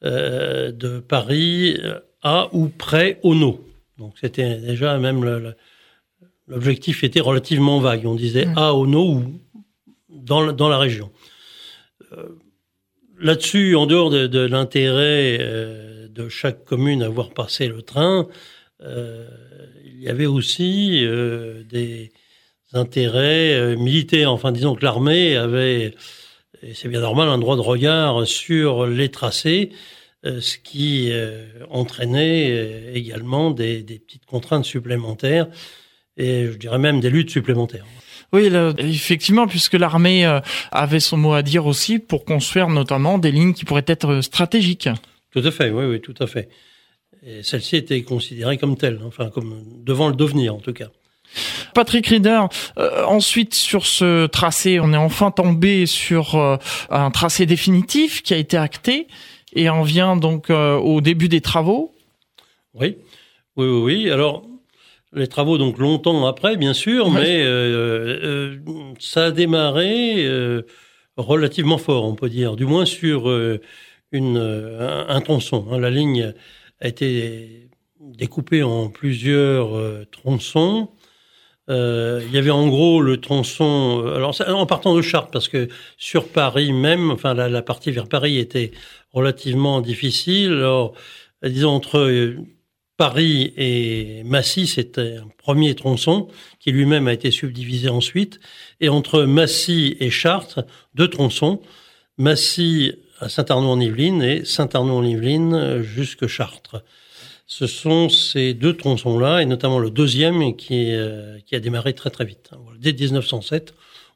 euh, 0.04 0.72
de 0.72 0.98
Paris 0.98 1.80
à 2.22 2.48
ou 2.52 2.68
près 2.68 3.18
Ono. 3.22 3.60
Donc 3.98 4.14
c'était 4.20 4.56
déjà 4.56 4.98
même 4.98 5.24
l'objectif 6.48 7.04
était 7.04 7.20
relativement 7.20 7.80
vague. 7.80 8.06
On 8.06 8.14
disait 8.14 8.48
à 8.56 8.74
Ono 8.74 9.14
ou 9.14 9.40
dans, 10.08 10.52
dans 10.52 10.68
la 10.68 10.78
région. 10.78 11.10
Là-dessus, 13.18 13.74
en 13.76 13.86
dehors 13.86 14.10
de, 14.10 14.26
de 14.26 14.40
l'intérêt 14.40 15.38
de 16.08 16.28
chaque 16.28 16.64
commune 16.64 17.02
à 17.02 17.08
voir 17.08 17.30
passer 17.30 17.68
le 17.68 17.82
train, 17.82 18.26
euh, 18.82 19.26
il 19.84 20.02
y 20.02 20.08
avait 20.08 20.26
aussi 20.26 21.04
euh, 21.04 21.62
des 21.64 22.12
intérêts 22.72 23.54
euh, 23.54 23.76
militaires. 23.76 24.32
Enfin, 24.32 24.52
disons 24.52 24.74
que 24.74 24.84
l'armée 24.84 25.36
avait, 25.36 25.94
et 26.62 26.74
c'est 26.74 26.88
bien 26.88 27.00
normal, 27.00 27.28
un 27.28 27.38
droit 27.38 27.56
de 27.56 27.60
regard 27.60 28.26
sur 28.26 28.86
les 28.86 29.10
tracés, 29.10 29.70
ce 30.24 30.58
qui 30.58 31.12
entraînait 31.70 32.90
également 32.92 33.52
des, 33.52 33.84
des, 33.84 34.00
petites 34.00 34.26
contraintes 34.26 34.64
supplémentaires 34.64 35.46
et 36.16 36.46
je 36.46 36.56
dirais 36.56 36.78
même 36.78 37.00
des 37.00 37.10
luttes 37.10 37.30
supplémentaires. 37.30 37.84
Oui, 38.32 38.50
effectivement, 38.78 39.46
puisque 39.46 39.74
l'armée 39.74 40.26
avait 40.72 41.00
son 41.00 41.16
mot 41.16 41.32
à 41.32 41.42
dire 41.42 41.66
aussi 41.66 42.00
pour 42.00 42.24
construire 42.24 42.68
notamment 42.68 43.18
des 43.18 43.30
lignes 43.30 43.54
qui 43.54 43.64
pourraient 43.64 43.84
être 43.86 44.20
stratégiques. 44.20 44.88
Tout 45.30 45.42
à 45.44 45.50
fait, 45.50 45.70
oui, 45.70 45.84
oui, 45.84 46.00
tout 46.00 46.14
à 46.18 46.26
fait. 46.26 46.48
Et 47.24 47.42
celle-ci 47.42 47.76
était 47.76 48.02
considérée 48.02 48.56
comme 48.56 48.76
telle, 48.76 49.00
enfin 49.04 49.30
comme 49.30 49.62
devant 49.84 50.08
le 50.08 50.14
devenir 50.14 50.54
en 50.54 50.60
tout 50.60 50.72
cas. 50.72 50.88
Patrick 51.74 52.06
Rieder, 52.06 52.40
euh, 52.78 53.04
ensuite 53.04 53.54
sur 53.54 53.84
ce 53.84 54.26
tracé, 54.26 54.80
on 54.80 54.92
est 54.92 54.96
enfin 54.96 55.30
tombé 55.30 55.86
sur 55.86 56.36
euh, 56.36 56.56
un 56.88 57.10
tracé 57.10 57.44
définitif 57.44 58.22
qui 58.22 58.32
a 58.32 58.36
été 58.36 58.56
acté 58.56 59.08
et 59.54 59.68
on 59.68 59.82
vient 59.82 60.16
donc 60.16 60.50
euh, 60.50 60.76
au 60.76 61.00
début 61.00 61.28
des 61.28 61.40
travaux. 61.40 61.92
Oui, 62.74 62.96
oui, 63.56 63.66
oui. 63.66 63.82
oui. 63.82 64.10
Alors 64.10 64.44
les 65.16 65.26
travaux 65.26 65.58
donc 65.58 65.78
longtemps 65.78 66.26
après, 66.26 66.56
bien 66.56 66.74
sûr, 66.74 67.10
mais 67.10 67.44
ça 68.98 69.26
a 69.26 69.30
démarré 69.30 70.26
relativement 71.16 71.78
fort, 71.78 72.04
on 72.04 72.14
peut 72.14 72.28
dire, 72.28 72.56
du 72.56 72.66
moins 72.66 72.84
sur 72.84 73.28
une, 74.12 74.36
un, 74.36 75.20
tronçon. 75.20 75.66
Hein. 75.70 75.80
La 75.80 75.90
ligne 75.90 76.34
a 76.80 76.88
été 76.88 77.68
découpé 78.00 78.62
en 78.62 78.88
plusieurs 78.88 79.76
euh, 79.76 80.06
tronçons. 80.10 80.90
Euh, 81.68 82.22
il 82.26 82.32
y 82.32 82.38
avait 82.38 82.50
en 82.50 82.68
gros 82.68 83.00
le 83.02 83.20
tronçon, 83.20 84.02
euh, 84.04 84.14
alors 84.14 84.34
en 84.48 84.66
partant 84.66 84.94
de 84.94 85.02
Chartres, 85.02 85.30
parce 85.32 85.48
que 85.48 85.68
sur 85.96 86.28
Paris 86.28 86.72
même, 86.72 87.10
enfin 87.10 87.34
la, 87.34 87.48
la 87.48 87.62
partie 87.62 87.90
vers 87.90 88.08
Paris 88.08 88.38
était 88.38 88.70
relativement 89.12 89.80
difficile. 89.80 90.52
Alors, 90.52 90.94
disons 91.42 91.70
entre 91.70 92.36
Paris 92.96 93.52
et 93.56 94.22
Massy, 94.24 94.66
c'était 94.66 95.16
un 95.16 95.28
premier 95.38 95.74
tronçon 95.74 96.28
qui 96.60 96.72
lui-même 96.72 97.08
a 97.08 97.12
été 97.12 97.30
subdivisé 97.30 97.88
ensuite. 97.88 98.40
Et 98.80 98.88
entre 98.88 99.22
Massy 99.24 99.96
et 100.00 100.10
Chartres, 100.10 100.64
deux 100.94 101.08
tronçons. 101.08 101.60
Massy 102.16 102.94
à 103.20 103.28
Saint-Arnaud-en-Yvelines 103.28 104.22
et 104.22 104.44
Saint-Arnaud-en-Yvelines 104.44 105.82
jusque 105.82 106.26
Chartres. 106.26 106.82
Ce 107.46 107.66
sont 107.66 108.08
ces 108.08 108.54
deux 108.54 108.76
tronçons-là, 108.76 109.40
et 109.40 109.46
notamment 109.46 109.78
le 109.78 109.90
deuxième, 109.90 110.56
qui, 110.56 110.92
euh, 110.92 111.38
qui 111.46 111.54
a 111.54 111.60
démarré 111.60 111.92
très 111.94 112.10
très 112.10 112.24
vite. 112.24 112.50
Dès 112.78 112.92
1907, 112.92 113.74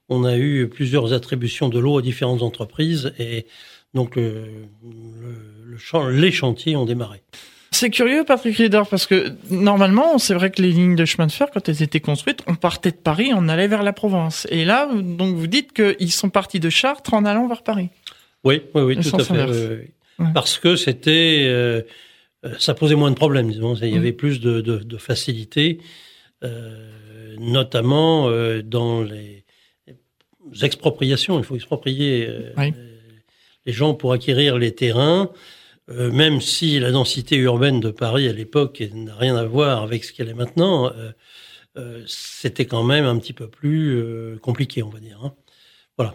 on 0.09 0.25
a 0.25 0.37
eu 0.37 0.69
plusieurs 0.69 1.13
attributions 1.13 1.69
de 1.69 1.79
l'eau 1.79 1.99
à 1.99 2.03
différentes 2.03 2.43
entreprises, 2.43 3.13
et 3.19 3.47
donc 3.95 4.17
le, 4.17 4.49
le, 4.83 6.11
les 6.11 6.33
chantiers 6.33 6.75
ont 6.75 6.87
démarré. 6.87 7.23
C'est 7.73 7.91
curieux, 7.91 8.25
Patrick 8.25 8.57
Rieder, 8.57 8.83
parce 8.91 9.07
que 9.07 9.33
normalement, 9.49 10.19
c'est 10.19 10.35
vrai 10.35 10.51
que 10.51 10.61
les 10.61 10.73
lignes 10.73 10.97
de 10.97 11.05
chemin 11.05 11.27
de 11.29 11.33
fer, 11.33 11.49
quand 11.53 11.69
elles 11.69 11.83
étaient 11.83 12.01
construites, 12.01 12.43
on 12.49 12.57
partait 12.57 12.91
de 12.91 12.97
Paris, 12.97 13.31
on 13.35 13.49
allait 13.49 13.69
vers 13.69 13.85
la 13.85 13.93
Provence. 13.93 14.47
Et 14.51 14.65
là, 14.65 14.89
donc 14.93 15.37
vous 15.37 15.47
dites 15.47 15.73
qu'ils 15.73 16.11
sont 16.13 16.31
partis 16.31 16.59
de 16.59 16.69
Chartres 16.69 17.15
en 17.15 17.25
allant 17.25 17.47
vers 17.47 17.63
Paris. 17.63 17.89
Oui, 18.43 18.63
oui, 18.75 18.83
oui, 18.83 18.97
tout 18.99 19.17
à 19.17 19.25
fait. 19.25 19.93
Parce 20.35 20.59
que 20.59 20.77
c'était, 20.77 21.45
euh, 21.47 21.83
euh, 22.45 22.55
ça 22.59 22.75
posait 22.75 22.97
moins 22.97 23.11
de 23.11 23.17
problèmes, 23.17 23.51
disons. 23.51 23.75
Il 23.77 23.95
y 23.95 23.97
avait 23.97 24.13
plus 24.13 24.41
de, 24.41 24.61
de, 24.61 24.79
de 24.79 24.97
facilité, 24.99 25.79
euh, 26.43 27.37
notamment 27.39 28.29
euh, 28.29 28.63
dans 28.63 29.03
les 29.03 29.45
expropriations. 30.63 31.39
Il 31.39 31.45
faut 31.45 31.55
exproprier 31.55 32.29
les 33.65 33.73
gens 33.73 33.95
pour 33.95 34.13
acquérir 34.13 34.59
les 34.59 34.75
terrains. 34.75 35.31
Même 35.91 36.41
si 36.41 36.79
la 36.79 36.93
densité 36.93 37.37
urbaine 37.37 37.81
de 37.81 37.91
Paris 37.91 38.29
à 38.29 38.33
l'époque 38.33 38.83
n'a 38.95 39.15
rien 39.17 39.37
à 39.37 39.45
voir 39.45 39.83
avec 39.83 40.05
ce 40.05 40.13
qu'elle 40.13 40.29
est 40.29 40.35
maintenant, 40.35 40.93
c'était 42.07 42.67
quand 42.67 42.85
même 42.85 43.05
un 43.05 43.19
petit 43.19 43.33
peu 43.33 43.49
plus 43.49 44.39
compliqué, 44.41 44.83
on 44.83 44.89
va 44.89 45.01
dire. 45.01 45.19
Hein. 45.23 45.33
Voilà. 45.97 46.15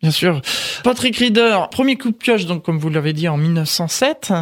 Bien 0.00 0.12
sûr. 0.12 0.40
Patrick 0.84 1.16
Rieder, 1.16 1.58
premier 1.72 1.96
coup 1.96 2.10
de 2.10 2.16
pioche, 2.16 2.46
donc 2.46 2.64
comme 2.64 2.78
vous 2.78 2.88
l'avez 2.88 3.12
dit 3.12 3.26
en 3.26 3.36
1907, 3.36 4.32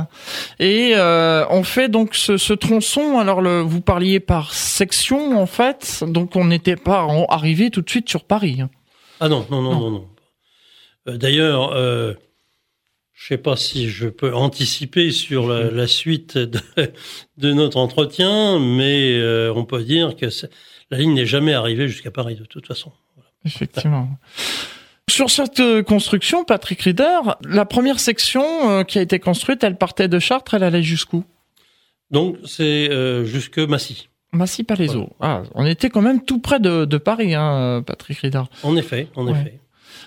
et 0.60 0.92
euh, 0.94 1.46
on 1.48 1.62
fait 1.62 1.88
donc 1.88 2.14
ce, 2.14 2.36
ce 2.36 2.52
tronçon. 2.52 3.18
Alors 3.18 3.40
le, 3.40 3.60
vous 3.60 3.80
parliez 3.80 4.20
par 4.20 4.52
section 4.52 5.40
en 5.40 5.46
fait, 5.46 6.04
donc 6.06 6.36
on 6.36 6.44
n'était 6.44 6.76
pas 6.76 7.06
arrivé 7.30 7.70
tout 7.70 7.80
de 7.80 7.88
suite 7.88 8.08
sur 8.08 8.24
Paris. 8.24 8.60
Hein. 8.60 8.70
Ah 9.20 9.30
non, 9.30 9.46
non, 9.50 9.62
non, 9.62 9.80
non, 9.80 9.90
non. 9.90 10.08
Euh, 11.08 11.16
D'ailleurs, 11.16 11.72
euh, 11.72 12.12
je 13.16 13.28
sais 13.28 13.38
pas 13.38 13.56
si 13.56 13.88
je 13.88 14.08
peux 14.08 14.34
anticiper 14.34 15.10
sur 15.10 15.48
la, 15.48 15.70
la 15.70 15.86
suite 15.86 16.36
de, 16.36 16.60
de, 17.38 17.52
notre 17.54 17.78
entretien, 17.78 18.60
mais 18.60 19.18
euh, 19.18 19.52
on 19.56 19.64
peut 19.64 19.82
dire 19.82 20.14
que 20.16 20.26
la 20.90 20.98
ligne 20.98 21.14
n'est 21.14 21.26
jamais 21.26 21.54
arrivée 21.54 21.88
jusqu'à 21.88 22.10
Paris 22.10 22.36
de 22.36 22.44
toute 22.44 22.66
façon. 22.66 22.92
Voilà. 23.16 23.30
Effectivement. 23.46 24.10
Sur 25.08 25.30
cette 25.30 25.60
euh, 25.60 25.82
construction, 25.82 26.44
Patrick 26.44 26.82
Rieder, 26.82 27.20
la 27.48 27.64
première 27.64 28.00
section 28.00 28.44
euh, 28.68 28.82
qui 28.82 28.98
a 28.98 29.02
été 29.02 29.18
construite, 29.18 29.64
elle 29.64 29.76
partait 29.76 30.08
de 30.08 30.18
Chartres, 30.18 30.54
elle 30.54 30.62
allait 30.64 30.82
jusqu'où? 30.82 31.24
Donc 32.10 32.36
c'est 32.44 32.90
euh, 32.90 33.24
jusque 33.24 33.58
Massy. 33.58 34.08
Massy 34.32 34.62
Palaiso. 34.62 35.08
Ah, 35.20 35.44
on 35.54 35.64
était 35.64 35.88
quand 35.88 36.02
même 36.02 36.22
tout 36.22 36.40
près 36.40 36.60
de, 36.60 36.84
de 36.84 36.98
Paris, 36.98 37.34
hein, 37.34 37.82
Patrick 37.86 38.18
Rieder. 38.18 38.42
En 38.62 38.76
effet, 38.76 39.08
en 39.16 39.26
effet. 39.28 39.58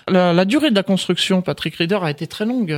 La, 0.08 0.32
la, 0.32 0.44
durée 0.44 0.70
de 0.70 0.74
la 0.74 0.82
construction, 0.82 1.42
Patrick 1.42 1.74
Rieder, 1.76 1.98
a 2.02 2.10
été 2.10 2.26
très 2.26 2.44
longue. 2.44 2.76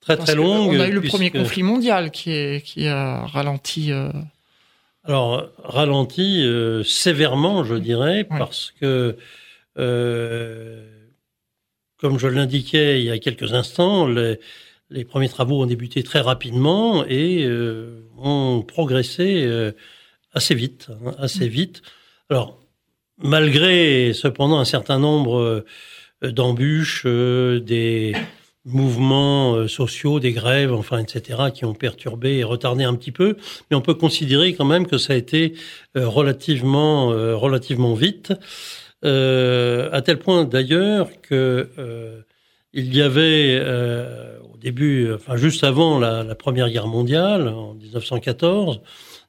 Très 0.00 0.16
très 0.16 0.34
longue. 0.34 0.74
On 0.74 0.80
a 0.80 0.88
eu 0.88 0.92
le 0.92 1.02
premier 1.02 1.30
conflit 1.30 1.62
mondial 1.62 2.10
qui, 2.10 2.30
est, 2.30 2.64
qui 2.64 2.86
a 2.86 3.26
ralenti. 3.26 3.92
Euh... 3.92 4.10
Alors 5.04 5.48
ralenti 5.62 6.44
euh, 6.44 6.82
sévèrement, 6.84 7.64
je 7.64 7.74
dirais, 7.74 8.24
parce 8.24 8.72
que 8.80 9.16
euh, 9.78 10.86
comme 11.98 12.18
je 12.18 12.28
l'indiquais 12.28 13.00
il 13.00 13.06
y 13.06 13.10
a 13.10 13.18
quelques 13.18 13.54
instants, 13.54 14.06
les, 14.06 14.38
les, 14.90 15.04
premiers 15.04 15.28
travaux 15.28 15.62
ont 15.62 15.66
débuté 15.66 16.02
très 16.02 16.20
rapidement 16.20 17.04
et 17.06 17.44
euh, 17.44 18.02
ont 18.18 18.62
progressé 18.62 19.48
assez 20.32 20.54
vite, 20.54 20.88
hein, 20.90 21.14
assez 21.18 21.48
vite. 21.48 21.82
Alors, 22.30 22.60
malgré 23.18 24.12
cependant 24.12 24.58
un 24.58 24.64
certain 24.64 24.98
nombre 24.98 25.64
d'embûches, 26.22 27.04
euh, 27.06 27.60
des 27.60 28.14
mouvements 28.64 29.54
euh, 29.54 29.68
sociaux, 29.68 30.20
des 30.20 30.32
grèves, 30.32 30.72
enfin, 30.72 30.98
etc., 30.98 31.50
qui 31.54 31.64
ont 31.64 31.74
perturbé 31.74 32.38
et 32.38 32.44
retardé 32.44 32.84
un 32.84 32.94
petit 32.94 33.12
peu, 33.12 33.36
mais 33.70 33.76
on 33.76 33.80
peut 33.80 33.94
considérer 33.94 34.54
quand 34.54 34.64
même 34.64 34.86
que 34.86 34.98
ça 34.98 35.14
a 35.14 35.16
été 35.16 35.54
relativement, 35.94 37.08
relativement 37.08 37.94
vite 37.94 38.32
euh, 39.04 39.88
à 39.92 40.02
tel 40.02 40.18
point 40.18 40.44
d'ailleurs 40.44 41.08
que 41.22 41.70
euh, 41.78 42.22
il 42.72 42.94
y 42.94 43.00
avait 43.00 43.58
euh, 43.60 44.38
au 44.52 44.56
début, 44.56 45.12
enfin 45.14 45.36
juste 45.36 45.64
avant 45.64 45.98
la, 45.98 46.24
la, 46.24 46.34
Première 46.34 46.68
Guerre 46.68 46.88
mondiale, 46.88 47.48
en 47.48 47.74
1914, 47.74 48.80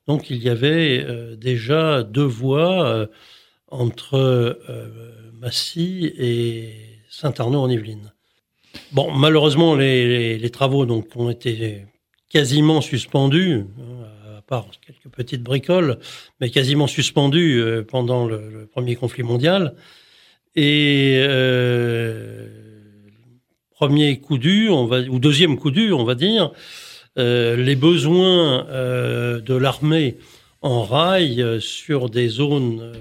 donc 0.08 0.30
il 0.30 0.44
y 0.44 0.50
avait 0.50 1.06
euh, 1.08 1.36
déjà 1.36 2.04
deux 2.04 2.24
voies 2.24 3.08
entre 3.72 4.60
Massy 5.40 6.12
et 6.18 6.74
Saint-Arnaud 7.10 7.60
en 7.60 7.70
Yvelines. 7.70 8.14
Bon, 8.92 9.12
malheureusement, 9.12 9.76
les, 9.76 10.50
travaux 10.52 10.86
donc 10.86 11.16
ont 11.16 11.30
été 11.30 11.86
quasiment 12.30 12.82
suspendus, 12.82 13.66
hein, 13.80 14.38
à 14.38 14.42
part 14.42 14.68
quelques 14.86 15.14
petites 15.14 15.44
bricoles, 15.44 16.00
mais 16.40 16.50
quasiment 16.50 16.88
suspendus 16.88 17.64
pendant 17.88 18.26
le, 18.26 18.68
premier 18.72 18.96
conflit 18.96 19.24
mondial. 19.24 19.76
Et 20.56 21.24
premier 23.80 24.20
coup 24.20 24.38
dur, 24.38 24.76
on 24.76 24.86
va, 24.86 25.00
ou 25.00 25.20
deuxième 25.20 25.58
coup 25.58 25.72
dur, 25.72 26.00
on 26.00 26.04
va 26.04 26.16
dire, 26.16 26.52
euh, 27.18 27.56
les 27.56 27.78
besoins 27.78 28.68
euh, 28.68 29.40
de 29.40 29.54
l'armée 29.54 30.18
en 30.62 30.84
rail 30.84 31.42
euh, 31.42 31.62
sur 31.62 32.10
des 32.10 32.28
zones 32.28 32.94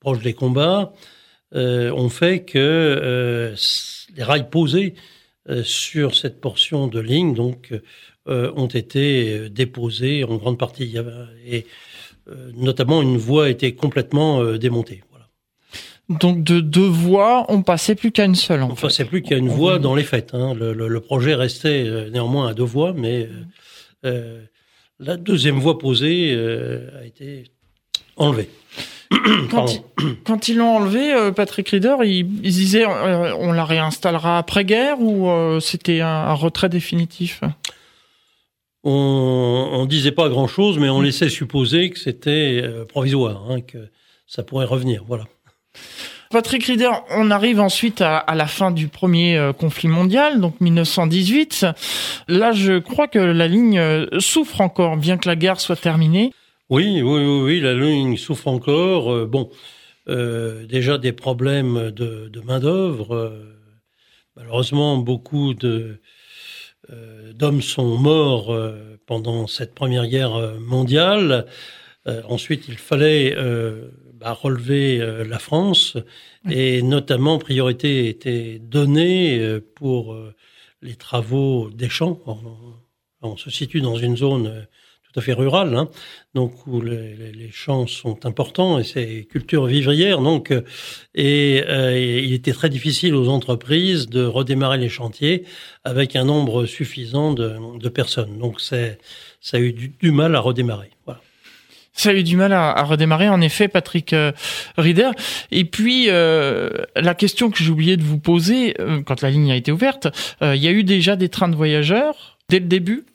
proches 0.00 0.22
des 0.22 0.34
combats 0.34 0.92
ont 1.52 2.08
fait 2.08 2.44
que 2.44 3.54
les 4.16 4.22
rails 4.22 4.50
posés 4.50 4.94
sur 5.62 6.14
cette 6.14 6.40
portion 6.40 6.88
de 6.88 7.00
ligne 7.00 7.34
donc 7.34 7.72
ont 8.26 8.66
été 8.66 9.48
déposés 9.48 10.24
en 10.24 10.36
grande 10.36 10.58
partie. 10.58 10.96
Et 11.46 11.66
notamment 12.54 13.02
une 13.02 13.16
voie 13.16 13.46
a 13.46 13.48
été 13.48 13.74
complètement 13.74 14.56
démontée. 14.56 15.02
Donc 16.08 16.44
de 16.44 16.60
deux 16.60 16.86
voies, 16.86 17.46
on 17.48 17.62
passait 17.62 17.96
plus 17.96 18.12
qu'à 18.12 18.24
une 18.24 18.36
seule. 18.36 18.62
on 18.62 18.74
passait 18.74 19.04
plus 19.04 19.22
qu'à 19.22 19.36
une 19.36 19.48
voie 19.48 19.80
dans 19.80 19.96
les 19.96 20.04
faits. 20.04 20.34
Hein. 20.34 20.54
Le, 20.54 21.00
projet 21.00 21.34
restait 21.34 21.84
euh, 21.84 22.10
néanmoins 22.10 22.48
à 22.48 22.54
deux 22.54 22.64
voies, 22.64 22.92
mais 22.96 23.24
euh, 23.24 23.30
euh, 24.04 24.42
la 25.00 25.16
deuxième 25.16 25.58
voie 25.58 25.78
posée 25.78 26.32
a 26.32 27.04
été 27.04 27.50
enlevée. 28.16 28.48
Quand, 30.24 30.48
ils, 30.48 30.56
l'ont 30.56 30.76
enlevé, 30.76 31.30
Patrick 31.34 31.68
Rieder, 31.68 31.96
il, 32.04 32.40
disait 32.42 32.84
on 32.86 33.52
la 33.52 33.64
réinstallera 33.64 34.38
après-guerre 34.38 35.00
ou 35.00 35.30
c'était 35.60 36.00
un, 36.00 36.34
retrait 36.34 36.68
définitif? 36.68 37.40
On, 38.82 39.82
ne 39.82 39.86
disait 39.86 40.12
pas 40.12 40.28
grand-chose, 40.28 40.78
mais 40.78 40.88
on 40.88 41.00
laissait 41.00 41.28
supposer 41.28 41.90
que 41.90 41.98
c'était 41.98 42.62
provisoire, 42.88 43.50
hein, 43.50 43.60
que 43.60 43.78
ça 44.26 44.42
pourrait 44.42 44.66
revenir. 44.66 45.04
Voilà. 45.06 45.24
Patrick 46.30 46.64
Rieder, 46.64 46.90
on 47.10 47.30
arrive 47.30 47.60
ensuite 47.60 48.00
à, 48.00 48.24
la 48.34 48.46
fin 48.46 48.70
du 48.70 48.88
premier 48.88 49.36
euh, 49.36 49.52
conflit 49.52 49.88
mondial, 49.88 50.40
donc 50.40 50.60
1918. 50.60 51.66
Là, 52.28 52.52
je 52.52 52.78
crois 52.78 53.06
que 53.06 53.18
la 53.18 53.46
ligne 53.46 53.78
euh, 53.78 54.06
souffre 54.18 54.60
encore, 54.60 54.96
bien 54.96 55.18
que 55.18 55.28
la 55.28 55.36
guerre 55.36 55.60
soit 55.60 55.76
terminée. 55.76 56.32
Oui, 56.68 57.02
oui, 57.02 57.40
oui, 57.42 57.60
la 57.60 57.74
ligne 57.74 58.16
souffre 58.16 58.48
encore. 58.48 59.12
Euh, 59.12 59.26
bon, 59.26 59.50
déjà 60.06 60.98
des 60.98 61.12
problèmes 61.12 61.90
de, 61.90 62.40
main 62.44 62.60
d'œuvre. 62.60 63.34
malheureusement, 64.36 64.98
beaucoup 64.98 65.54
de 65.54 66.00
d'hommes 67.34 67.62
sont 67.62 67.98
morts 67.98 68.56
pendant 69.06 69.48
cette 69.48 69.74
première 69.74 70.06
guerre 70.06 70.60
mondiale. 70.60 71.46
ensuite, 72.28 72.68
il 72.68 72.78
fallait 72.78 73.34
à 74.20 74.32
relever 74.32 75.00
euh, 75.00 75.24
la 75.24 75.38
France 75.38 75.96
et 76.50 76.82
notamment 76.82 77.38
priorité 77.38 78.08
était 78.08 78.58
donnée 78.58 79.38
euh, 79.38 79.60
pour 79.74 80.14
euh, 80.14 80.34
les 80.82 80.94
travaux 80.94 81.70
des 81.70 81.88
champs. 81.88 82.20
On, 83.22 83.36
se 83.36 83.50
situe 83.50 83.80
dans 83.80 83.96
une 83.96 84.16
zone 84.16 84.66
fait 85.20 85.32
rurale, 85.32 85.76
hein, 85.76 85.88
donc 86.34 86.66
où 86.66 86.80
les, 86.80 87.50
champs 87.52 87.86
sont 87.86 88.26
importants 88.26 88.78
et 88.78 88.84
c'est 88.84 89.26
culture 89.30 89.66
vivrière. 89.66 90.20
Donc, 90.20 90.52
et, 91.14 91.62
il 92.24 92.32
était 92.32 92.52
très 92.52 92.68
difficile 92.68 93.14
aux 93.14 93.28
entreprises 93.28 94.08
de 94.08 94.24
redémarrer 94.24 94.78
les 94.78 94.88
chantiers 94.88 95.44
avec 95.84 96.16
un 96.16 96.24
nombre 96.24 96.66
suffisant 96.66 97.32
de, 97.32 97.88
personnes. 97.88 98.38
Donc, 98.38 98.60
c'est 98.60 98.98
ça 99.40 99.58
a 99.58 99.60
eu 99.60 99.72
du 99.72 100.10
mal 100.10 100.34
à 100.34 100.40
redémarrer. 100.40 100.90
Ça 101.96 102.10
a 102.10 102.12
eu 102.12 102.22
du 102.22 102.36
mal 102.36 102.52
à, 102.52 102.82
redémarrer, 102.82 103.28
en 103.30 103.40
effet, 103.40 103.68
Patrick 103.68 104.12
euh, 104.12 104.30
Rieder. 104.76 105.10
Et 105.50 105.64
puis, 105.64 106.10
euh, 106.10 106.70
la 106.94 107.14
question 107.14 107.50
que 107.50 107.56
j'ai 107.56 107.70
oublié 107.70 107.96
de 107.96 108.02
vous 108.02 108.18
poser, 108.18 108.74
euh, 108.78 109.00
quand 109.02 109.22
la 109.22 109.30
ligne 109.30 109.50
a 109.50 109.56
été 109.56 109.72
ouverte, 109.72 110.08
il 110.42 110.62
y 110.62 110.68
a 110.68 110.72
eu 110.72 110.84
déjà 110.84 111.16
des 111.16 111.30
trains 111.30 111.48
de 111.48 111.56
voyageurs 111.56 112.36
dès 112.50 112.58
le 112.58 112.66
début? 112.66 113.06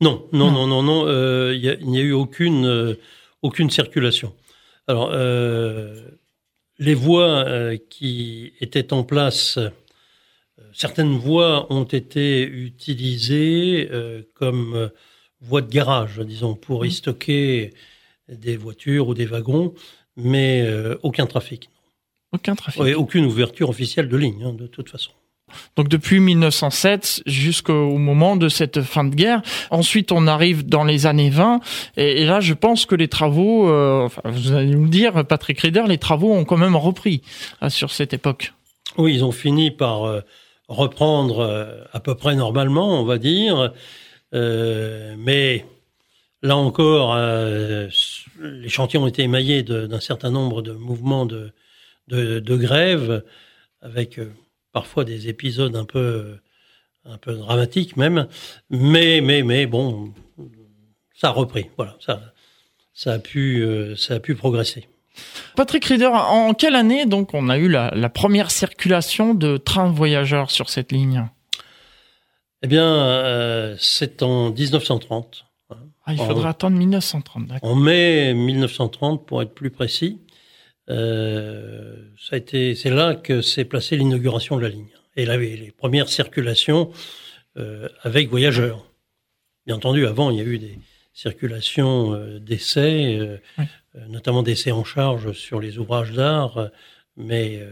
Non, 0.00 0.26
non, 0.32 0.50
non, 0.50 0.66
non, 0.66 0.82
non. 0.82 1.52
Il 1.52 1.86
n'y 1.86 1.98
a, 1.98 2.02
eu 2.02 2.12
aucune, 2.12 2.96
aucune 3.42 3.70
circulation. 3.70 4.34
Alors, 4.86 5.12
les 6.78 6.94
voies 6.94 7.76
qui 7.90 8.52
étaient 8.60 8.92
en 8.92 9.04
place, 9.04 9.58
certaines 10.72 11.16
voies 11.16 11.70
ont 11.70 11.84
été 11.84 12.42
utilisées 12.42 13.90
comme 14.34 14.90
voies 15.40 15.62
de 15.62 15.70
garage, 15.70 16.18
disons, 16.20 16.54
pour 16.54 16.84
y 16.84 16.88
mmh. 16.88 16.92
stocker 16.92 17.74
des 18.28 18.56
voitures 18.56 19.08
ou 19.08 19.14
des 19.14 19.26
wagons, 19.26 19.74
mais 20.16 20.62
euh, 20.62 20.96
aucun 21.02 21.26
trafic. 21.26 21.70
Aucun 22.32 22.54
trafic. 22.54 22.82
Aucune 22.96 23.24
ouverture 23.24 23.68
officielle 23.68 24.08
de 24.08 24.16
ligne, 24.16 24.44
hein, 24.44 24.52
de 24.52 24.66
toute 24.66 24.88
façon. 24.88 25.10
Donc 25.76 25.88
depuis 25.88 26.20
1907 26.20 27.22
jusqu'au 27.26 27.98
moment 27.98 28.36
de 28.36 28.48
cette 28.48 28.82
fin 28.82 29.04
de 29.04 29.14
guerre. 29.14 29.42
Ensuite, 29.70 30.12
on 30.12 30.26
arrive 30.26 30.66
dans 30.66 30.84
les 30.84 31.06
années 31.06 31.30
20 31.30 31.60
et, 31.96 32.24
là, 32.24 32.40
je 32.40 32.54
pense 32.54 32.86
que 32.86 32.94
les 32.94 33.08
travaux, 33.08 33.68
euh, 33.68 34.08
vous 34.24 34.52
allez 34.52 34.66
nous 34.66 34.88
dire, 34.88 35.24
Patrick 35.24 35.60
Rieder, 35.60 35.84
les 35.86 35.98
travaux 35.98 36.32
ont 36.32 36.44
quand 36.44 36.56
même 36.56 36.76
repris 36.76 37.22
hein, 37.60 37.68
sur 37.68 37.90
cette 37.90 38.12
époque. 38.12 38.52
Oui, 38.98 39.14
ils 39.14 39.24
ont 39.24 39.32
fini 39.32 39.70
par 39.70 40.04
euh, 40.04 40.20
reprendre 40.68 41.84
à 41.92 42.00
peu 42.00 42.14
près 42.14 42.36
normalement, 42.36 43.00
on 43.00 43.04
va 43.04 43.18
dire, 43.18 43.72
mais 44.32 45.64
Là 46.42 46.56
encore, 46.56 47.14
euh, 47.14 47.88
les 48.40 48.68
chantiers 48.70 48.98
ont 48.98 49.06
été 49.06 49.22
émaillés 49.22 49.62
d'un 49.62 50.00
certain 50.00 50.30
nombre 50.30 50.62
de 50.62 50.72
mouvements 50.72 51.26
de, 51.26 51.52
de, 52.08 52.56
grève, 52.56 53.22
avec 53.82 54.18
euh, 54.18 54.32
parfois 54.72 55.04
des 55.04 55.28
épisodes 55.28 55.76
un 55.76 55.84
peu, 55.84 56.38
un 57.04 57.18
peu 57.18 57.34
dramatiques 57.34 57.96
même. 57.96 58.28
Mais, 58.70 59.20
mais, 59.20 59.42
mais 59.42 59.66
bon, 59.66 60.12
ça 61.14 61.28
a 61.28 61.32
repris. 61.32 61.66
Voilà, 61.76 61.96
ça, 62.00 62.20
ça 62.94 63.14
a 63.14 63.18
pu, 63.18 63.62
euh, 63.62 63.96
ça 63.96 64.14
a 64.14 64.20
pu 64.20 64.34
progresser. 64.34 64.88
Patrick 65.56 65.84
Rieder, 65.84 66.06
en 66.06 66.54
quelle 66.54 66.76
année 66.76 67.04
donc 67.04 67.34
on 67.34 67.48
a 67.48 67.58
eu 67.58 67.68
la, 67.68 67.90
la 67.94 68.08
première 68.08 68.50
circulation 68.50 69.34
de 69.34 69.56
trains 69.56 69.90
voyageurs 69.90 70.50
sur 70.50 70.70
cette 70.70 70.92
ligne? 70.92 71.28
Eh 72.62 72.66
bien, 72.68 73.74
c'est 73.78 74.22
en 74.22 74.50
1930. 74.50 75.46
Ah, 76.04 76.12
il 76.12 76.18
faudra 76.18 76.50
attendre 76.50 76.76
1930. 76.76 77.50
En 77.62 77.74
mai 77.74 78.34
1930, 78.34 79.26
pour 79.26 79.42
être 79.42 79.54
plus 79.54 79.70
précis, 79.70 80.18
euh, 80.90 81.94
ça 82.18 82.34
a 82.34 82.38
été, 82.38 82.74
c'est 82.74 82.90
là 82.90 83.14
que 83.14 83.42
s'est 83.42 83.64
placée 83.64 83.96
l'inauguration 83.96 84.56
de 84.56 84.62
la 84.62 84.68
ligne. 84.68 84.88
Et 85.16 85.24
là, 85.24 85.36
les 85.36 85.72
premières 85.76 86.08
circulations 86.08 86.90
euh, 87.56 87.88
avec 88.02 88.28
voyageurs. 88.28 88.84
Bien 89.66 89.76
entendu, 89.76 90.06
avant, 90.06 90.30
il 90.30 90.38
y 90.38 90.40
a 90.40 90.44
eu 90.44 90.58
des 90.58 90.78
circulations 91.12 92.14
euh, 92.14 92.40
d'essais, 92.40 93.40
notamment 94.08 94.42
d'essais 94.42 94.72
en 94.72 94.84
charge 94.84 95.32
sur 95.32 95.60
les 95.60 95.78
ouvrages 95.78 96.12
d'art, 96.12 96.70
mais 97.16 97.66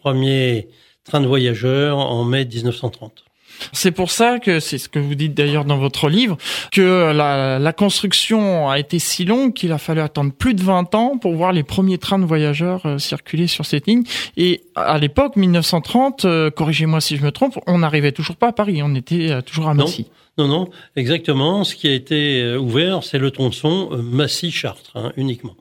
premier 0.00 0.68
train 1.04 1.20
de 1.20 1.26
voyageurs 1.26 1.98
en 1.98 2.24
mai 2.24 2.44
1930. 2.44 3.25
C'est 3.72 3.92
pour 3.92 4.10
ça 4.10 4.38
que 4.38 4.60
c'est 4.60 4.78
ce 4.78 4.88
que 4.88 4.98
vous 4.98 5.14
dites 5.14 5.34
d'ailleurs 5.34 5.64
dans 5.64 5.78
votre 5.78 6.08
livre, 6.08 6.36
que 6.72 7.12
la, 7.12 7.58
la 7.58 7.72
construction 7.72 8.68
a 8.68 8.78
été 8.78 8.98
si 8.98 9.24
longue 9.24 9.52
qu'il 9.52 9.72
a 9.72 9.78
fallu 9.78 10.00
attendre 10.00 10.32
plus 10.32 10.54
de 10.54 10.62
20 10.62 10.94
ans 10.94 11.18
pour 11.18 11.34
voir 11.34 11.52
les 11.52 11.62
premiers 11.62 11.98
trains 11.98 12.18
de 12.18 12.24
voyageurs 12.24 12.86
euh, 12.86 12.98
circuler 12.98 13.46
sur 13.46 13.64
cette 13.64 13.86
ligne. 13.86 14.04
Et 14.36 14.62
à 14.74 14.98
l'époque, 14.98 15.36
1930, 15.36 16.24
euh, 16.24 16.50
corrigez-moi 16.50 17.00
si 17.00 17.16
je 17.16 17.24
me 17.24 17.30
trompe, 17.30 17.58
on 17.66 17.78
n'arrivait 17.78 18.12
toujours 18.12 18.36
pas 18.36 18.48
à 18.48 18.52
Paris, 18.52 18.80
on 18.82 18.94
était 18.94 19.30
euh, 19.30 19.40
toujours 19.40 19.68
à 19.68 19.74
Massy. 19.74 20.06
Non, 20.38 20.48
non, 20.48 20.68
exactement. 20.96 21.64
Ce 21.64 21.74
qui 21.74 21.88
a 21.88 21.94
été 21.94 22.56
ouvert, 22.56 23.02
c'est 23.02 23.18
le 23.18 23.30
tronçon 23.30 23.88
Massy-Chartres, 24.02 24.92
hein, 24.94 25.12
uniquement. 25.16 25.56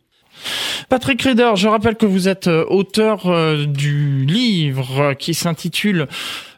Patrick 0.89 1.21
Rieder, 1.21 1.53
je 1.55 1.69
rappelle 1.69 1.95
que 1.95 2.05
vous 2.05 2.27
êtes 2.27 2.47
auteur 2.47 3.31
du 3.67 4.25
livre 4.25 5.13
qui 5.13 5.33
s'intitule 5.33 6.07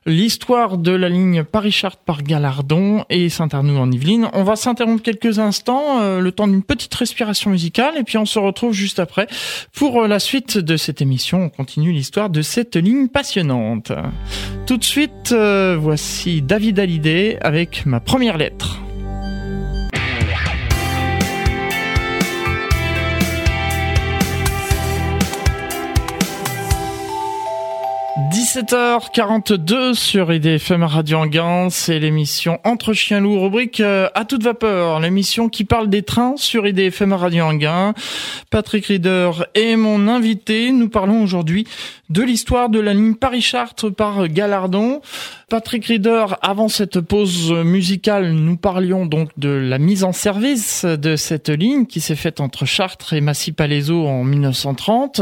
l'histoire 0.07 0.77
de 0.77 0.91
la 0.91 1.09
ligne 1.09 1.43
Paris-Chartres 1.43 2.01
par 2.03 2.23
Galardon 2.23 3.03
et 3.09 3.29
Saint-Arnoux 3.29 3.77
en 3.77 3.91
Yvelines. 3.91 4.29
On 4.33 4.43
va 4.43 4.55
s'interrompre 4.55 5.03
quelques 5.03 5.37
instants, 5.37 5.99
euh, 6.01 6.21
le 6.21 6.31
temps 6.31 6.47
d'une 6.47 6.63
petite 6.63 6.95
respiration 6.95 7.51
musicale, 7.51 7.97
et 7.97 8.03
puis 8.03 8.17
on 8.17 8.25
se 8.25 8.39
retrouve 8.39 8.73
juste 8.73 8.99
après 8.99 9.27
pour 9.73 10.01
euh, 10.01 10.07
la 10.07 10.19
suite 10.19 10.57
de 10.57 10.77
cette 10.77 11.01
émission. 11.01 11.43
On 11.43 11.49
continue 11.49 11.91
l'histoire 11.91 12.29
de 12.29 12.41
cette 12.41 12.77
ligne 12.77 13.09
passionnante. 13.09 13.91
Tout 14.65 14.77
de 14.77 14.83
suite, 14.83 15.33
euh, 15.33 15.77
voici 15.79 16.41
David 16.41 16.79
Hallyday 16.79 17.37
avec 17.41 17.85
ma 17.85 17.99
première 17.99 18.37
lettre. 18.37 18.79
17h42 28.57 29.93
sur 29.93 30.33
IDFM 30.33 30.81
Radio 30.81 31.19
Anguin, 31.19 31.69
c'est 31.69 31.99
l'émission 31.99 32.59
Entre 32.63 32.91
chiens 32.93 33.19
loups, 33.19 33.39
rubrique 33.39 33.81
euh, 33.81 34.09
à 34.15 34.25
toute 34.25 34.41
vapeur, 34.41 34.99
l'émission 34.99 35.47
qui 35.47 35.63
parle 35.63 35.91
des 35.91 36.01
trains 36.01 36.33
sur 36.37 36.65
IDFM 36.65 37.13
Radio 37.13 37.43
Anguin. 37.45 37.93
Patrick 38.49 38.87
Rieder 38.87 39.29
est 39.53 39.75
mon 39.75 40.07
invité. 40.07 40.71
Nous 40.71 40.89
parlons 40.89 41.21
aujourd'hui 41.21 41.67
de 42.09 42.23
l'histoire 42.23 42.69
de 42.69 42.79
la 42.79 42.93
ligne 42.93 43.15
Paris-Chartres 43.15 43.93
par 43.93 44.27
Galardon. 44.27 45.01
Patrick 45.49 45.85
Rieder, 45.85 46.25
avant 46.41 46.67
cette 46.67 46.99
pause 47.01 47.51
musicale, 47.51 48.31
nous 48.31 48.57
parlions 48.57 49.05
donc 49.05 49.29
de 49.37 49.49
la 49.49 49.77
mise 49.77 50.03
en 50.03 50.11
service 50.11 50.85
de 50.85 51.15
cette 51.15 51.49
ligne 51.49 51.85
qui 51.85 51.99
s'est 51.99 52.15
faite 52.15 52.39
entre 52.39 52.65
Chartres 52.65 53.13
et 53.13 53.21
Massy-Palaiseau 53.21 54.05
en 54.05 54.23
1930. 54.23 55.21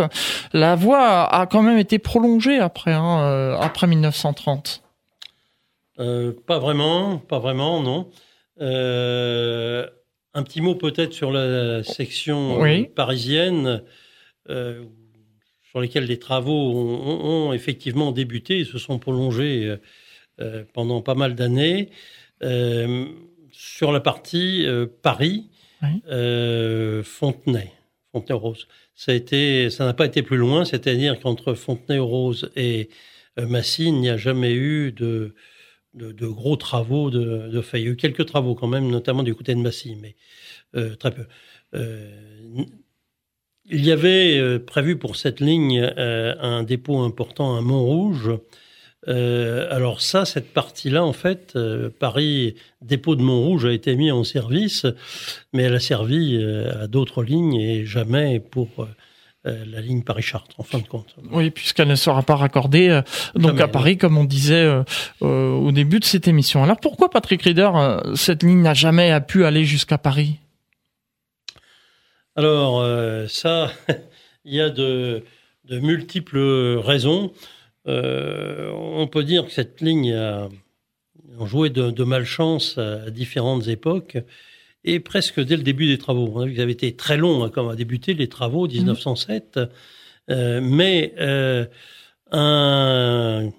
La 0.53 0.75
voie 0.75 1.23
a 1.23 1.45
quand 1.45 1.61
même 1.61 1.77
été 1.77 1.99
prolongée 1.99 2.59
après, 2.59 2.93
hein, 2.93 3.19
euh, 3.21 3.57
après 3.59 3.87
1930. 3.87 4.81
Euh, 5.99 6.33
pas 6.45 6.59
vraiment, 6.59 7.17
pas 7.19 7.39
vraiment, 7.39 7.81
non. 7.81 8.09
Euh, 8.61 9.87
un 10.33 10.43
petit 10.43 10.61
mot 10.61 10.75
peut-être 10.75 11.13
sur 11.13 11.31
la 11.31 11.83
section 11.83 12.61
parisienne. 12.95 13.81
Euh, 14.49 14.83
sur 15.75 15.81
lesquels 15.81 16.05
les 16.05 16.19
travaux 16.19 16.71
ont, 16.73 17.51
effectivement 17.51 18.13
débuté 18.13 18.59
et 18.59 18.63
se 18.63 18.77
sont 18.77 18.97
prolongés 18.97 19.65
euh, 19.65 19.77
euh, 20.39 20.63
pendant 20.71 21.01
pas 21.01 21.15
mal 21.15 21.35
d'années. 21.35 21.89
Euh, 22.43 23.07
sur 23.51 23.91
la 23.91 23.99
partie 23.99 24.65
Paris, 25.01 25.49
Fontenay, 27.03 27.73
Fontenay-Rose. 28.13 28.67
Ça 28.95 29.85
n'a 29.85 29.93
pas 29.93 30.05
été 30.05 30.21
plus 30.23 30.37
loin, 30.37 30.63
c'est-à-dire 30.63 31.19
qu'entre 31.19 31.53
Fontenay-Rose 31.53 32.51
et 32.55 32.87
Massy, 33.37 33.87
il 33.87 33.95
n'y 33.95 34.09
a 34.09 34.15
jamais 34.15 34.53
eu 34.53 34.93
de, 34.93 35.35
de, 35.93 36.27
gros 36.27 36.55
travaux 36.55 37.09
de, 37.09 37.49
de 37.49 37.61
fait. 37.61 37.81
Il 37.81 37.85
y 37.85 37.87
a 37.87 37.91
eu 37.91 37.95
quelques 37.97 38.25
travaux 38.25 38.55
quand 38.55 38.67
même, 38.67 38.89
notamment 38.89 39.23
du 39.23 39.35
côté 39.35 39.53
de 39.55 39.59
Massy, 39.59 39.97
mais 39.97 40.15
très 40.95 41.11
peu. 41.11 41.25
Il 43.69 43.83
y 43.83 43.91
avait 43.91 44.37
euh, 44.37 44.59
prévu 44.59 44.95
pour 44.95 45.15
cette 45.15 45.39
ligne 45.39 45.81
euh, 45.81 46.35
un 46.39 46.63
dépôt 46.63 46.99
important 46.99 47.57
à 47.57 47.61
Montrouge. 47.61 48.31
Euh, 49.07 49.67
alors 49.71 50.01
ça, 50.01 50.25
cette 50.25 50.53
partie-là, 50.53 51.03
en 51.03 51.13
fait, 51.13 51.57
Paris 51.99 52.55
dépôt 52.81 53.15
de 53.15 53.21
Montrouge 53.21 53.65
a 53.65 53.71
été 53.71 53.95
mis 53.95 54.11
en 54.11 54.23
service, 54.23 54.85
mais 55.53 55.63
elle 55.63 55.75
a 55.75 55.79
servi 55.79 56.43
à 56.43 56.87
d'autres 56.87 57.23
lignes 57.23 57.55
et 57.55 57.85
jamais 57.85 58.39
pour 58.39 58.87
la 59.43 59.79
ligne 59.79 60.01
Paris-Chartres, 60.01 60.55
en 60.59 60.63
fin 60.63 60.79
de 60.79 60.87
compte. 60.87 61.15
Oui, 61.31 61.51
puisqu'elle 61.51 61.87
ne 61.87 61.93
sera 61.93 62.23
pas 62.23 62.35
raccordée 62.35 62.99
donc 63.35 63.61
à 63.61 63.67
Paris, 63.67 63.95
comme 63.99 64.17
on 64.17 64.23
disait 64.23 64.67
au 65.21 65.71
début 65.71 65.99
de 65.99 66.05
cette 66.05 66.27
émission. 66.27 66.63
Alors 66.63 66.79
pourquoi, 66.79 67.11
Patrick 67.11 67.43
Rieder, 67.43 67.69
cette 68.15 68.41
ligne 68.41 68.63
n'a 68.63 68.73
jamais 68.73 69.21
pu 69.21 69.45
aller 69.45 69.65
jusqu'à 69.65 69.99
Paris? 69.99 70.39
Alors, 72.35 72.81
euh, 72.81 73.27
ça, 73.27 73.71
il 74.45 74.53
y 74.53 74.61
a 74.61 74.69
de, 74.69 75.23
multiples 75.69 76.37
raisons. 76.83 77.31
Euh, 77.87 78.71
on 78.73 79.07
peut 79.07 79.23
dire 79.23 79.45
que 79.45 79.51
cette 79.51 79.79
ligne 79.79 80.13
a, 80.13 80.49
joué 81.45 81.69
de, 81.69 82.03
malchance 82.03 82.77
à 82.77 83.09
différentes 83.09 83.67
époques 83.67 84.17
et 84.83 84.99
presque 84.99 85.39
dès 85.39 85.55
le 85.55 85.63
début 85.63 85.87
des 85.87 85.97
travaux. 85.97 86.29
On 86.33 86.41
a 86.41 86.45
vu 86.45 86.53
qu'ils 86.53 86.61
avaient 86.61 86.71
été 86.73 86.95
très 86.95 87.17
longs 87.17 87.43
hein, 87.43 87.49
quand 87.49 87.65
on 87.65 87.69
a 87.69 87.75
débuté 87.75 88.13
les 88.13 88.27
travaux, 88.27 88.67
1907. 88.67 89.57
Mmh. 89.57 89.67
Euh, 90.31 90.59
mais 90.61 91.13
un 92.31 93.49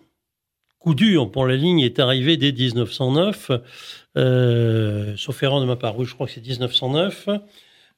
coup 0.80 0.94
dur 0.94 1.30
pour 1.30 1.46
la 1.46 1.56
ligne 1.56 1.80
est 1.80 1.98
arrivé 1.98 2.36
dès 2.36 2.52
1909, 2.52 3.50
sauf 5.16 5.42
erreur 5.42 5.60
de 5.60 5.66
ma 5.66 5.76
part, 5.76 5.98
oui, 5.98 6.04
je 6.04 6.12
crois 6.14 6.26
que 6.26 6.32
c'est 6.32 6.46
1909 6.46 7.28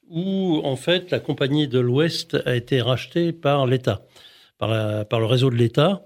où 0.09 0.61
en 0.63 0.75
fait 0.75 1.11
la 1.11 1.19
compagnie 1.19 1.67
de 1.67 1.79
l'Ouest 1.79 2.37
a 2.45 2.55
été 2.55 2.81
rachetée 2.81 3.31
par 3.31 3.67
l'État, 3.67 4.01
par, 4.57 5.05
par, 5.07 5.19
le 5.19 5.25
réseau 5.25 5.49
de 5.49 5.55
l'État. 5.55 6.03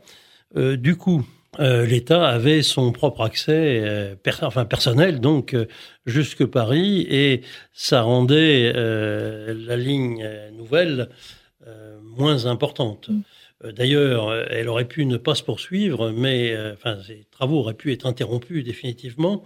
Euh, 0.55 0.77
du 0.77 0.95
coup, 0.95 1.25
euh, 1.59 1.85
l'État 1.85 2.27
avait 2.27 2.61
son 2.61 2.91
propre 2.91 3.21
accès, 3.21 3.81
euh, 3.83 4.15
enfin 4.41 4.65
personnel, 4.65 5.19
donc 5.19 5.55
jusque 6.05 6.45
Paris, 6.45 7.05
et 7.09 7.41
ça 7.73 8.01
rendait 8.01 8.73
la 8.73 9.77
ligne 9.77 10.27
nouvelle 10.53 11.09
moins 12.01 12.45
importante. 12.45 13.09
Mm. 13.09 13.21
D'ailleurs, 13.71 14.33
elle 14.51 14.67
aurait 14.67 14.87
pu 14.87 15.05
ne 15.05 15.15
pas 15.15 15.35
se 15.35 15.43
poursuivre, 15.43 16.11
mais 16.11 16.53
enfin, 16.73 16.97
ces 17.07 17.25
travaux 17.31 17.59
auraient 17.59 17.73
pu 17.73 17.93
être 17.93 18.05
interrompus 18.05 18.65
définitivement. 18.65 19.45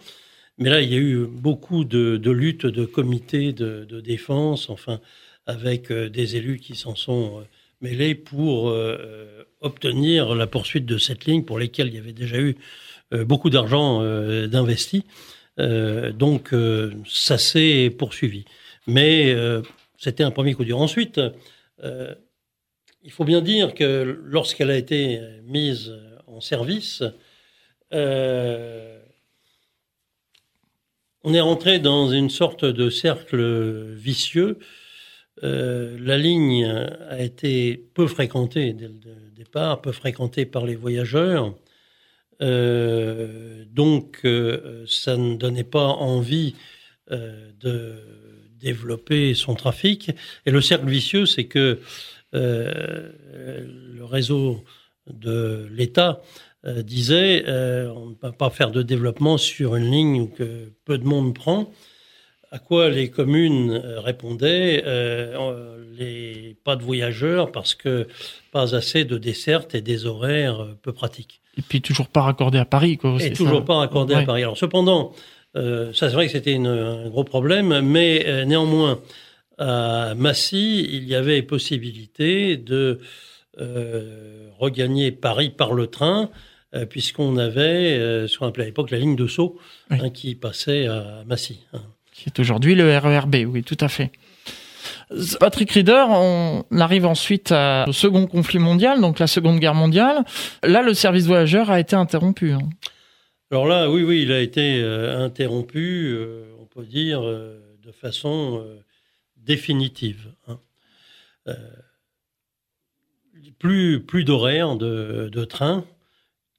Mais 0.58 0.70
là, 0.70 0.82
il 0.82 0.92
y 0.92 0.96
a 0.96 1.00
eu 1.00 1.26
beaucoup 1.28 1.86
de, 1.86 2.32
luttes 2.32 2.66
de 2.66 2.86
comités 2.86 3.54
de, 3.54 4.02
défense, 4.02 4.70
enfin, 4.70 5.00
avec 5.46 5.92
euh, 5.92 6.10
des 6.10 6.36
élus 6.36 6.60
qui 6.60 6.76
s'en 6.76 6.96
sont 6.96 7.40
euh, 7.40 7.44
mêlés 7.82 8.16
pour 8.16 8.70
euh, 8.70 9.44
obtenir 9.62 10.34
la 10.34 10.48
poursuite 10.48 10.86
de 10.86 10.98
cette 10.98 11.26
ligne 11.26 11.44
pour 11.44 11.60
lesquelles 11.60 11.88
il 11.88 11.96
y 11.96 12.00
avait 12.00 12.14
déjà 12.14 12.38
eu 12.38 12.56
beaucoup 13.12 13.50
d'argent 13.50 14.02
d'investi. 14.48 15.06
donc, 15.58 16.54
ça 17.06 17.38
s'est 17.38 17.90
poursuivi. 17.98 18.44
Mais 18.86 19.34
c'était 19.98 20.24
un 20.24 20.32
premier 20.32 20.54
coup 20.54 20.66
dur. 20.66 20.80
Ensuite, 20.80 21.22
il 21.82 23.12
faut 23.12 23.24
bien 23.24 23.42
dire 23.42 23.74
que 23.74 24.20
lorsqu'elle 24.26 24.70
a 24.70 24.78
été 24.78 25.22
mise 25.46 25.98
en 26.28 26.42
service, 26.42 27.02
on 31.28 31.34
est 31.34 31.42
rentré 31.42 31.80
dans 31.80 32.10
une 32.10 32.30
sorte 32.30 32.64
de 32.64 32.90
cercle 32.90 33.92
vicieux. 33.96 34.60
Euh, 35.44 35.98
la 36.00 36.18
ligne 36.18 36.64
a 36.64 37.22
été 37.22 37.86
peu 37.94 38.08
fréquentée 38.08 38.72
dès 38.72 38.88
le 38.88 39.32
départ, 39.36 39.82
peu 39.82 39.92
fréquentée 39.92 40.46
par 40.46 40.66
les 40.66 40.76
voyageurs. 40.76 41.54
Euh, 42.42 43.66
donc, 43.70 44.22
euh, 44.24 44.86
ça 44.88 45.18
ne 45.18 45.36
donnait 45.36 45.66
pas 45.66 45.88
envie 45.88 46.56
de 47.12 47.96
développer 48.58 49.34
son 49.34 49.56
trafic. 49.56 50.12
Et 50.46 50.52
le 50.52 50.62
cercle 50.62 50.88
vicieux, 50.88 51.26
c'est 51.26 51.46
que 51.46 51.82
le 52.32 54.04
réseau 54.04 54.64
de 55.08 55.68
l'État 55.72 56.22
euh, 56.66 56.82
disait 56.82 57.44
euh, 57.48 57.94
on 57.96 58.08
ne 58.08 58.16
peut 58.16 58.32
pas 58.32 58.50
faire 58.50 58.72
de 58.72 58.82
développement 58.82 59.38
sur 59.38 59.76
une 59.76 59.92
ligne 59.92 60.30
que 60.30 60.74
peu 60.86 60.98
de 60.98 61.06
monde 61.06 61.36
prend. 61.36 61.72
À 62.52 62.58
quoi 62.58 62.90
les 62.90 63.12
communes 63.12 63.72
euh, 63.72 64.00
répondaient 64.00 64.84
les, 65.98 66.58
pas 66.64 66.76
de 66.76 66.84
voyageurs 66.84 67.52
parce 67.52 67.76
que 67.76 68.08
pas 68.52 68.76
assez 68.76 69.06
de 69.06 69.20
dessertes 69.20 69.76
et 69.76 69.82
des 69.82 70.08
horaires 70.08 70.68
peu 70.82 70.94
pratiques. 70.94 71.42
Et 71.58 71.62
puis 71.62 71.80
toujours 71.82 72.08
pas 72.08 72.22
raccordé 72.22 72.58
à 72.58 72.66
Paris. 72.66 72.98
Quoi, 72.98 73.18
et 73.22 73.34
toujours 73.34 73.64
pas 73.64 73.76
raccordé 73.76 74.16
à 74.16 74.24
Paris. 74.24 74.42
Alors 74.42 74.58
cependant, 74.58 75.14
ça 75.54 75.92
c'est 75.94 76.10
vrai 76.10 76.26
que 76.26 76.32
c'était 76.32 76.56
un 76.56 77.08
gros 77.10 77.24
problème, 77.24 77.82
mais 77.82 78.46
néanmoins, 78.46 79.00
à 79.58 80.14
Massy, 80.16 80.88
il 80.92 81.06
y 81.06 81.16
avait 81.16 81.42
possibilité 81.42 82.58
de 82.58 83.00
regagner 83.58 85.12
Paris 85.12 85.50
par 85.50 85.74
le 85.74 85.88
train 85.88 86.30
euh, 86.76 86.86
puisqu'on 86.86 87.38
avait 87.38 87.98
euh, 87.98 88.28
ce 88.28 88.38
qu'on 88.38 88.46
appelait 88.46 88.66
à 88.66 88.68
l'époque 88.68 88.92
la 88.92 88.98
ligne 88.98 89.16
de 89.16 89.26
saut 89.26 89.58
hein, 89.90 90.10
qui 90.10 90.36
passait 90.36 90.86
à 90.88 91.24
Massy. 91.26 91.62
Hein. 91.72 91.82
Qui 92.12 92.26
est 92.28 92.40
aujourd'hui 92.40 92.76
le 92.76 92.98
RERB, 92.98 93.36
oui, 93.48 93.64
tout 93.64 93.78
à 93.80 93.88
fait. 93.88 94.12
Patrick 95.40 95.72
Rieder, 95.72 96.04
on 96.10 96.66
arrive 96.78 97.06
ensuite 97.06 97.54
au 97.88 97.94
second 97.94 98.28
conflit 98.28 98.60
mondial, 98.60 99.00
donc 99.00 99.20
la 99.20 99.28
Seconde 99.28 99.60
Guerre 99.60 99.76
mondiale. 99.76 100.26
Là, 100.64 100.82
le 100.82 100.94
service 100.94 101.26
voyageur 101.26 101.70
a 101.72 101.80
été 101.80 101.96
interrompu. 101.96 102.52
Hein. 102.52 102.70
Alors 103.52 103.68
là, 103.68 103.90
oui, 103.90 104.04
oui, 104.04 104.24
il 104.24 104.32
a 104.34 104.42
été 104.42 104.82
euh, 104.82 105.24
interrompu, 105.24 106.18
on 106.60 106.66
peut 106.66 106.86
dire, 106.86 107.22
de 107.22 107.92
façon 107.94 108.66
définitive. 109.38 110.32
Plus 113.60 114.04
plus 114.04 114.24
d'horaires 114.24 114.76
de, 114.76 115.30
de 115.32 115.46
train 115.46 115.86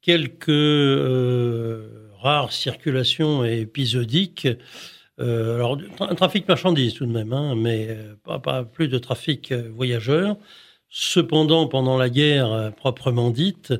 quelques 0.01 0.49
euh, 0.49 2.09
rares 2.19 2.51
circulations 2.51 3.43
épisodiques. 3.45 4.47
Euh, 5.19 5.75
un 5.99 6.15
trafic 6.15 6.47
marchandise 6.47 6.93
tout 6.93 7.05
de 7.05 7.11
même, 7.11 7.33
hein, 7.33 7.55
mais 7.55 7.87
euh, 7.89 8.15
pas, 8.39 8.63
plus 8.63 8.87
de 8.87 8.97
trafic 8.97 9.51
voyageurs. 9.51 10.37
Cependant, 10.89 11.67
pendant 11.67 11.97
la 11.97 12.09
guerre 12.09 12.73
proprement 12.75 13.29
dite, 13.29 13.73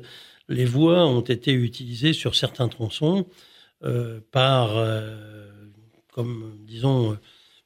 les 0.48 0.64
voies 0.64 1.06
ont 1.06 1.22
été 1.22 1.52
utilisées 1.52 2.12
sur 2.12 2.36
certains 2.36 2.68
tronçons 2.68 3.26
par, 4.30 4.70
comme 6.12 6.56
disons, 6.60 7.18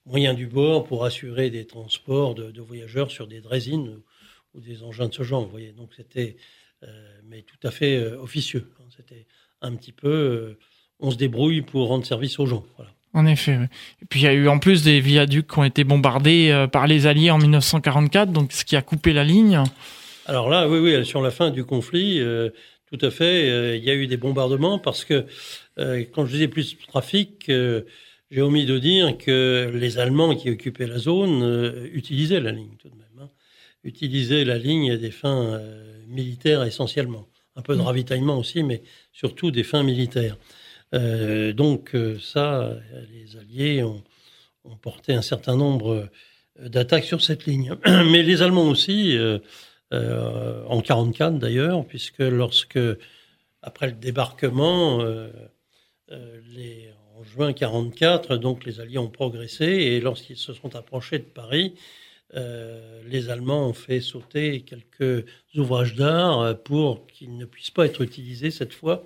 moyen 0.07 0.33
du 0.33 0.47
bord 0.47 0.85
pour 0.85 1.05
assurer 1.05 1.51
des 1.51 1.67
transports 1.67 2.35
de, 2.35 2.59
voyageurs 2.63 3.11
sur 3.11 3.27
des 3.27 3.43
drésines 3.43 4.01
ou, 4.55 4.61
des 4.61 4.83
engins 4.83 5.09
de 5.09 5.15
ce 5.15 5.23
genre. 5.23 5.45
Vous 5.45 5.51
voyez, 5.51 5.73
donc 5.73 5.91
c'était 5.97 6.37
mais 7.25 7.43
tout 7.43 7.67
à 7.67 7.71
fait 7.71 8.05
officieux. 8.15 8.71
C'était 8.95 9.27
un 9.63 9.75
petit 9.75 9.93
peu, 9.93 10.57
on 11.01 11.11
se 11.11 11.17
débrouille 11.17 11.63
pour 11.63 11.89
rendre 11.89 12.05
service 12.05 12.39
aux 12.39 12.47
gens. 12.47 12.65
Voilà. 12.77 12.93
En 13.15 13.27
effet. 13.27 13.59
Et 14.03 14.07
puis 14.07 14.21
il 14.21 14.25
y 14.25 14.27
a 14.27 14.35
eu 14.35 14.49
en 14.49 14.59
plus 14.59 14.83
des 14.83 15.01
viaducs 15.01 15.47
qui 15.47 15.59
ont 15.59 15.65
été 15.65 15.85
bombardés 15.85 16.67
par 16.73 16.87
les 16.87 17.07
Alliés 17.07 17.31
en 17.31 17.39
1944, 17.39 18.33
donc 18.33 18.53
ce 18.53 18.65
qui 18.65 18.77
a 18.77 18.83
coupé 18.83 19.13
la 19.13 19.25
ligne. 19.25 19.63
Alors 20.27 20.51
là, 20.51 20.69
oui, 20.69 20.79
oui, 20.79 21.07
sur 21.07 21.23
la 21.23 21.31
fin 21.31 21.51
du 21.51 21.65
conflit, 21.65 22.21
tout 22.87 22.99
à 23.01 23.11
fait, 23.11 23.79
il 23.79 23.85
y 23.85 23.91
a 23.91 23.95
eu 23.95 24.07
des 24.07 24.17
bombardements 24.17 24.79
parce 24.79 25.05
que 25.05 25.27
quand 25.77 26.27
je 26.27 26.33
disais 26.33 26.49
plus 26.49 26.77
de 26.77 26.87
trafic, 26.87 27.47
j'ai 27.47 28.43
omis 28.43 28.67
de 28.67 28.79
dire 28.79 29.17
que 29.17 29.71
les 29.73 29.99
Allemands 29.99 30.35
qui 30.35 30.51
occupaient 30.51 30.87
la 30.87 30.99
zone 30.99 31.89
utilisaient 31.93 32.41
la 32.41 32.51
ligne 32.51 32.77
tout 32.79 32.89
de 32.89 32.95
même 32.95 33.04
utiliser 33.85 34.45
la 34.45 34.59
ligne 34.59 34.91
à 34.91 34.97
des 34.97 35.11
fins 35.11 35.55
euh, 35.55 35.97
militaires 36.09 36.65
essentiellement. 36.65 37.29
Un 37.57 37.63
peu 37.63 37.77
de 37.77 37.81
mm. 37.81 37.85
ravitaillement 37.85 38.39
aussi, 38.39 38.63
mais 38.63 38.83
surtout 39.13 39.51
des 39.51 39.63
fins 39.63 39.85
militaires. 39.85 40.37
Euh, 40.95 41.53
donc 41.53 41.95
euh, 41.95 42.19
ça, 42.19 42.77
les 43.13 43.37
Alliés 43.37 43.83
ont, 43.83 44.03
porté 44.81 45.13
un 45.13 45.23
certain 45.23 45.57
nombre 45.57 46.09
d'attaques 46.59 47.05
sur 47.05 47.21
cette 47.21 47.45
ligne. 47.45 47.75
Mais 47.87 48.23
les 48.23 48.41
Allemands 48.41 48.67
aussi, 48.67 49.15
en 49.93 50.81
44 50.81 51.39
d'ailleurs, 51.39 51.85
puisque 51.85 52.21
lorsque, 52.21 52.79
après 53.61 53.89
le 53.89 53.93
débarquement, 53.93 55.05
les, 56.11 56.91
en 57.15 57.25
juin 57.25 57.53
44, 57.53 58.39
donc 58.39 58.65
les 58.65 58.81
Alliés 58.81 58.97
ont 58.97 59.11
progressé, 59.11 59.67
et 59.67 60.01
lorsqu'ils 60.01 60.39
se 60.39 60.55
sont 60.55 60.75
approchés 60.77 61.19
de 61.19 61.25
Paris, 61.25 61.75
euh, 62.37 63.01
les 63.07 63.31
Allemands 63.31 63.69
ont 63.69 63.75
fait 63.75 64.01
sauter 64.01 64.63
quelques 64.63 65.25
ouvrages 65.55 65.95
d'art 65.95 66.59
pour 66.63 67.07
qu'ils 67.07 67.37
ne 67.37 67.45
puissent 67.45 67.71
pas 67.71 67.87
être 67.87 68.01
utilisés 68.01 68.51
cette 68.51 68.73
fois 68.73 69.05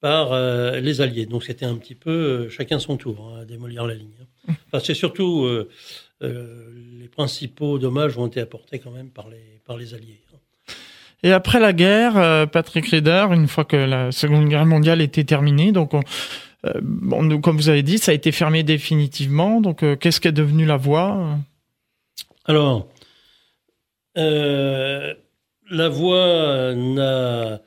par 0.00 0.32
euh, 0.32 0.80
les 0.80 1.00
Alliés. 1.00 1.26
Donc 1.26 1.44
c'était 1.44 1.66
un 1.66 1.76
petit 1.76 1.94
peu 1.94 2.10
euh, 2.10 2.48
chacun 2.48 2.78
son 2.78 2.96
tour 2.96 3.32
hein, 3.32 3.42
à 3.42 3.44
démolir 3.44 3.86
la 3.86 3.94
ligne. 3.94 4.14
Hein. 4.20 4.54
Enfin, 4.66 4.82
c'est 4.84 4.94
surtout 4.94 5.46
les 6.20 7.08
principaux 7.08 7.78
dommages 7.78 8.16
ont 8.18 8.26
été 8.26 8.40
apportés 8.40 8.78
quand 8.78 8.90
même 8.90 9.10
par 9.10 9.28
les, 9.28 9.60
par 9.64 9.76
les 9.76 9.94
Alliés. 9.94 10.22
Hein. 10.34 10.72
Et 11.22 11.32
après 11.32 11.60
la 11.60 11.72
guerre, 11.72 12.48
Patrick 12.48 12.86
Rieder, 12.86 13.26
une 13.32 13.48
fois 13.48 13.64
que 13.64 13.76
la 13.76 14.12
Seconde 14.12 14.48
Guerre 14.48 14.66
mondiale 14.66 15.00
était 15.00 15.24
terminée, 15.24 15.72
donc 15.72 15.90
comme 16.62 17.56
vous 17.56 17.68
avez 17.68 17.82
dit, 17.82 17.98
ça 17.98 18.12
a 18.12 18.14
été 18.14 18.32
fermé 18.32 18.62
définitivement. 18.62 19.60
Donc 19.60 19.84
qu'est-ce 19.98 20.20
qu'est 20.20 20.32
devenu 20.32 20.64
la 20.64 20.76
voie? 20.76 21.38
Alors, 22.48 22.88
euh, 24.16 25.12
la 25.70 25.88
voie 25.90 26.74
n'a 26.74 27.60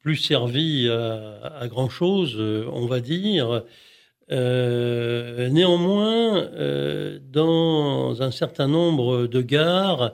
plus 0.00 0.16
servi 0.16 0.86
à, 0.86 1.66
grand-chose, 1.66 2.36
on 2.38 2.84
va 2.84 3.00
dire. 3.00 3.64
Euh, 4.30 5.48
néanmoins, 5.48 6.42
euh, 6.42 7.18
dans 7.22 8.20
un 8.20 8.30
certain 8.30 8.68
nombre 8.68 9.26
de 9.26 9.40
gares, 9.40 10.12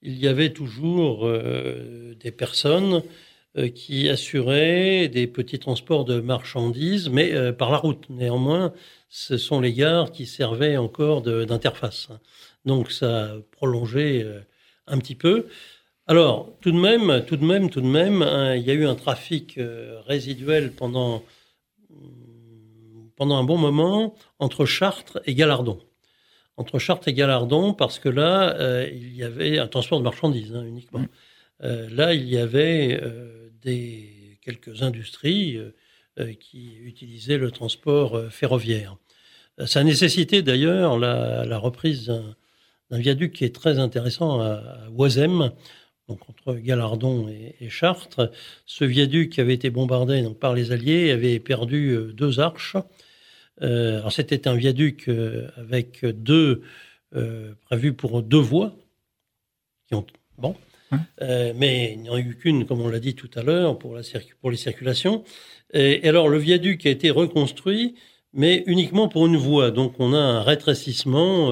il 0.00 0.16
y 0.16 0.28
avait 0.28 0.52
toujours 0.52 1.28
des 1.28 2.30
personnes 2.30 3.02
qui 3.74 4.08
assuraient 4.08 5.08
des 5.08 5.26
petits 5.26 5.58
transports 5.58 6.04
de 6.04 6.20
marchandises, 6.20 7.08
mais 7.08 7.52
par 7.52 7.72
la 7.72 7.78
route. 7.78 8.08
Néanmoins, 8.10 8.72
ce 9.08 9.36
sont 9.36 9.60
les 9.60 9.72
gares 9.72 10.12
qui 10.12 10.26
servaient 10.26 10.76
encore 10.76 11.22
d'interface. 11.22 12.10
Donc 12.64 12.92
ça 12.92 13.24
a 13.24 13.36
prolongé 13.52 14.22
euh, 14.22 14.40
un 14.86 14.98
petit 14.98 15.14
peu. 15.14 15.46
Alors, 16.06 16.52
tout 16.60 16.72
de 16.72 16.78
même, 16.78 17.24
tout 17.26 17.36
de 17.36 17.44
même, 17.44 17.70
tout 17.70 17.80
de 17.80 17.86
même, 17.86 18.22
hein, 18.22 18.56
il 18.56 18.62
y 18.62 18.70
a 18.70 18.74
eu 18.74 18.86
un 18.86 18.96
trafic 18.96 19.58
euh, 19.58 20.00
résiduel 20.06 20.72
pendant, 20.72 21.22
pendant 23.16 23.36
un 23.36 23.44
bon 23.44 23.58
moment 23.58 24.14
entre 24.38 24.66
Chartres 24.66 25.20
et 25.26 25.34
Galardon. 25.34 25.78
Entre 26.56 26.78
Chartres 26.78 27.08
et 27.08 27.14
Galardon, 27.14 27.72
parce 27.74 27.98
que 27.98 28.08
là, 28.08 28.54
euh, 28.56 28.88
il 28.92 29.14
y 29.14 29.22
avait 29.22 29.58
un 29.58 29.68
transport 29.68 29.98
de 30.00 30.04
marchandises 30.04 30.54
hein, 30.54 30.64
uniquement. 30.64 31.06
là, 31.60 32.14
il 32.14 32.28
y 32.28 32.38
avait 32.38 33.00
des, 33.62 34.38
quelques 34.42 34.82
industries 34.82 35.58
qui 36.40 36.76
utilisaient 36.78 37.38
le 37.38 37.50
transport 37.50 38.30
ferroviaire. 38.30 38.96
Ça 39.66 39.80
a 39.80 39.84
nécessité 39.84 40.42
d'ailleurs 40.42 40.98
la, 40.98 41.44
la 41.44 41.58
reprise 41.58 42.06
d'un 42.06 42.34
un 42.90 42.98
viaduc 42.98 43.32
qui 43.32 43.44
est 43.44 43.54
très 43.54 43.78
intéressant 43.78 44.40
à, 44.40 44.62
Oisem, 44.96 45.52
donc 46.08 46.28
entre 46.28 46.54
Galardon 46.54 47.28
et, 47.28 47.68
Chartres. 47.68 48.30
Ce 48.66 48.84
viaduc 48.84 49.30
qui 49.32 49.40
avait 49.40 49.54
été 49.54 49.70
bombardé 49.70 50.22
donc, 50.22 50.38
par 50.38 50.54
les 50.54 50.72
Alliés 50.72 51.10
avait 51.10 51.38
perdu 51.38 51.90
euh, 51.90 52.12
deux 52.12 52.40
arches. 52.40 52.76
Euh, 53.62 53.98
alors 53.98 54.12
c'était 54.12 54.48
un 54.48 54.54
viaduc 54.54 55.08
euh, 55.08 55.48
avec 55.56 56.04
deux 56.04 56.62
prévus 57.64 57.92
pour 57.92 58.22
deux 58.22 58.38
voies 58.38 58.72
qui 59.88 59.96
ont 59.96 60.06
bon, 60.38 60.54
mais 61.20 61.92
il 61.94 62.02
n'y 62.02 62.08
en 62.08 62.14
a 62.14 62.20
eu 62.20 62.36
qu'une, 62.36 62.66
comme 62.66 62.80
on 62.80 62.88
l'a 62.88 63.00
dit 63.00 63.16
tout 63.16 63.30
à 63.34 63.42
l'heure, 63.42 63.76
pour, 63.80 63.96
la 63.96 64.02
pour 64.40 64.52
les 64.52 64.56
circulations. 64.56 65.24
Et, 65.72 66.06
et, 66.06 66.08
alors 66.08 66.28
le 66.28 66.38
viaduc 66.38 66.86
a 66.86 66.90
été 66.90 67.10
reconstruit, 67.10 67.96
mais 68.32 68.62
uniquement 68.68 69.08
pour 69.08 69.26
une 69.26 69.36
voie. 69.36 69.72
Donc 69.72 69.94
on 69.98 70.14
a 70.14 70.18
un 70.18 70.42
rétrécissement 70.42 71.50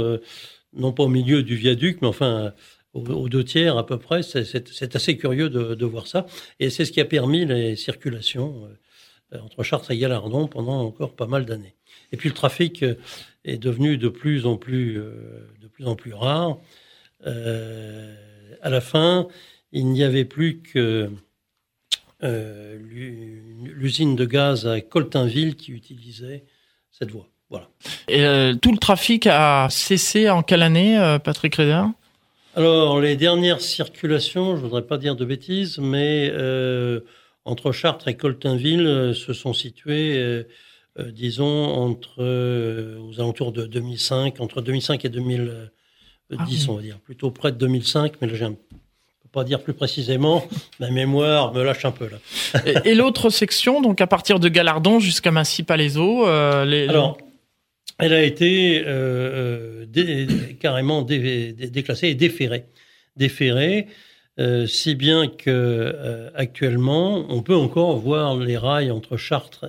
non 0.73 0.93
pas 0.93 1.05
au 1.05 1.09
milieu 1.09 1.43
du 1.43 1.57
viaduc, 1.57 1.99
mais 2.03 2.09
enfin 2.09 2.55
aux, 2.95 3.29
deux 3.29 3.45
tiers 3.45 3.77
à 3.77 3.87
peu 3.87 3.99
près. 3.99 4.23
C'est 4.23 4.97
assez 4.97 5.17
curieux 5.17 5.51
de, 5.51 5.85
voir 5.85 6.07
ça. 6.07 6.27
Et 6.61 6.71
c'est 6.71 6.85
ce 6.85 6.93
qui 6.93 7.01
a 7.01 7.05
permis 7.05 7.45
les 7.45 7.77
circulations 7.77 8.69
euh, 9.33 9.39
entre 9.41 9.63
Chartres 9.63 9.91
et 9.91 9.99
Galardon 9.99 10.49
pendant 10.49 10.81
encore 10.81 11.15
pas 11.15 11.27
mal 11.27 11.45
d'années. 11.45 11.75
Et 12.13 12.17
puis 12.17 12.29
le 12.29 12.35
trafic 12.35 12.83
euh, 12.83 12.95
est 13.45 13.59
devenu 13.59 13.99
de 13.99 14.09
plus 14.09 14.47
en 14.47 14.57
plus, 14.57 14.99
euh, 14.99 15.47
de 15.61 15.69
plus, 15.69 15.87
en 15.87 15.97
plus 15.97 16.15
rare. 16.15 16.59
à 17.25 18.71
la 18.71 18.81
fin, 18.81 19.29
il 19.73 19.87
n'y 19.87 20.03
avait 20.03 20.25
plus 20.25 20.61
que 20.61 21.11
l'usine 22.21 24.17
de 24.17 24.25
gaz 24.25 24.67
à 24.67 24.81
Coltainville 24.81 25.57
qui 25.57 25.73
utilisait 25.73 26.45
cette 26.91 27.11
voie. 27.11 27.29
Voilà. 27.51 27.69
Et 28.09 28.25
euh, 28.25 28.55
tout 28.55 28.73
le 28.73 28.79
trafic 28.79 29.27
a 29.27 29.69
cessé 29.71 30.29
en 30.29 30.43
quelle 30.43 30.63
année, 30.63 30.99
euh, 30.99 31.19
Patrick 31.19 31.55
Reder 31.55 31.85
Alors, 32.55 33.01
les 33.01 33.17
dernières 33.17 33.61
circulations, 33.61 34.57
je 34.57 34.63
voudrais 34.63 34.83
pas 34.83 34.99
dire 34.99 35.17
de 35.17 35.25
bêtises, 35.25 35.79
mais 35.79 36.31
euh, 36.33 37.01
entre 37.47 37.73
Chartres 37.73 38.09
et 38.09 38.17
Coltainville 38.17 39.15
se 39.15 39.33
sont 39.33 39.55
situées, 39.55 40.45
disons, 40.99 41.47
entre, 41.47 42.23
aux 42.99 43.21
alentours 43.21 43.53
de 43.53 43.65
2005, 43.65 44.41
entre 44.41 44.61
2005 44.61 45.05
et 45.07 45.09
2010, 45.09 46.37
ah 46.39 46.45
on 46.69 46.75
va 46.75 46.83
dire. 46.83 46.99
Plutôt 46.99 47.31
près 47.31 47.53
de 47.53 47.57
2005, 47.57 48.15
mais 48.21 48.29
là, 48.29 48.35
j'ai 48.35 48.49
pas 49.33 49.45
dire 49.45 49.63
plus 49.63 49.75
précisément, 49.75 50.47
ma 50.81 50.91
mémoire 50.91 51.55
me 51.55 51.63
lâche 51.63 51.87
un 51.87 51.91
peu 51.91 52.09
là. 52.11 52.83
et, 52.85 52.95
l'autre 52.95 53.31
section, 53.31 53.81
donc 53.81 54.03
à 54.03 54.07
partir 54.07 54.41
de 54.41 54.49
Galardon 54.49 55.01
jusqu'à 55.01 55.31
Massy-Palaiseau, 55.31 56.27
les, 56.65 56.89
Alors, 56.89 57.19
elle 57.99 58.13
a 58.13 58.23
été 58.23 58.83
euh, 58.87 59.85
euh 59.97 60.53
carrément 60.61 61.03
déclassée 61.03 62.09
et 62.09 62.15
déférée. 62.15 62.65
Déférée, 63.17 63.87
euh, 64.39 64.67
si 64.67 64.95
bien 64.95 65.27
que 65.27 65.49
euh, 65.49 66.31
actuellement, 66.35 67.27
on 67.29 67.43
peut 67.43 67.57
encore 67.57 67.99
voir 67.99 68.37
les 68.37 68.57
rails 68.57 68.91
entre 68.91 69.17
Chartres 69.17 69.67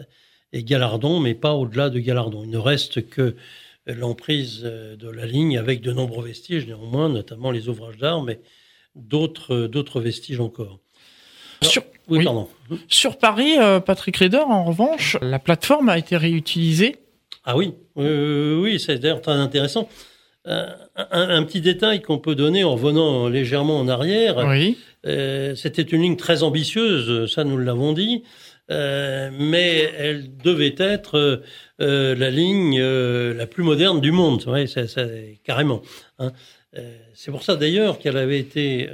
et 0.53 0.63
Galardon, 0.63 1.19
mais 1.19 1.33
pas 1.33 1.53
au-delà 1.53 1.89
de 1.89 1.99
Galardon. 1.99 2.43
Il 2.43 2.51
ne 2.51 2.57
reste 2.57 3.09
que 3.09 3.35
l'emprise 3.87 4.61
de 4.61 5.09
la 5.09 5.25
ligne 5.25 5.57
avec 5.57 5.81
de 5.81 5.91
nombreux 5.91 6.25
vestiges, 6.25 6.67
néanmoins, 6.67 7.09
notamment 7.09 7.49
les 7.49 7.69
ouvrages 7.69 7.97
d'art, 7.97 8.21
mais 8.21 8.39
d'autres 8.95 9.65
d'autres 9.65 9.99
vestiges 9.99 10.39
encore. 10.39 10.79
Sur, 11.63 11.83
oui, 12.07 12.25
Sur 12.87 13.17
Paris, 13.17 13.55
Patrick 13.85 14.17
Reder, 14.17 14.37
en 14.37 14.63
revanche, 14.63 15.17
la 15.21 15.39
plateforme 15.39 15.89
a 15.89 15.97
été 15.97 16.17
réutilisée 16.17 16.97
ah 17.45 17.55
oui, 17.55 17.73
oui, 17.95 18.79
c'est 18.79 18.99
d'ailleurs 18.99 19.21
très 19.21 19.33
intéressant. 19.33 19.87
Euh, 20.47 20.67
un, 20.95 21.43
petit 21.43 21.59
détail 21.59 22.01
qu'on 22.01 22.17
peut 22.17 22.33
donner 22.33 22.63
en 22.63 22.73
revenant 22.73 23.27
légèrement 23.27 23.79
en 23.79 23.87
arrière. 23.89 24.37
Oui. 24.47 24.77
Euh, 25.05 25.53
c'était 25.55 25.81
une 25.81 26.01
ligne 26.01 26.15
très 26.15 26.43
ambitieuse, 26.43 27.31
ça 27.31 27.43
nous 27.43 27.57
l'avons 27.57 27.93
dit, 27.93 28.23
euh, 28.71 29.29
mais 29.37 29.91
elle 29.97 30.37
devait 30.37 30.75
être 30.77 31.41
la 31.77 32.29
ligne 32.29 32.81
la 32.81 33.47
plus 33.47 33.63
moderne 33.63 33.99
du 33.99 34.11
monde. 34.11 34.43
Ouais, 34.47 34.65
carrément. 35.43 35.81
Hein. 36.19 36.31
c'est 37.13 37.31
pour 37.31 37.43
ça 37.43 37.55
d'ailleurs 37.55 37.99
qu'elle 37.99 38.17
avait 38.17 38.39
été 38.39 38.89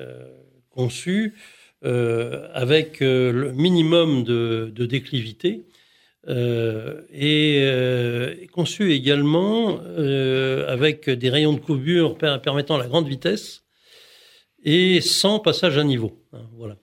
conçue 0.71 1.35
avec 1.83 2.99
le 3.01 3.51
minimum 3.53 4.23
de, 4.23 4.71
de 4.75 4.85
déclivité 4.85 5.63
euh, 6.27 7.01
et 7.11 7.59
euh, 7.61 8.33
conçu 8.51 8.93
également 8.93 9.79
euh, 9.83 10.67
avec 10.67 11.07
des 11.07 11.29
rayons 11.29 11.53
de 11.53 11.59
courbure 11.59 12.17
permettant 12.17 12.77
la 12.77 12.87
grande 12.87 13.07
vitesse 13.07 13.63
et 14.63 15.01
sans 15.01 15.39
passage 15.39 15.77
à 15.77 15.83
niveau. 15.83 16.19
Hein, 16.33 16.41
voilà. 16.53 16.77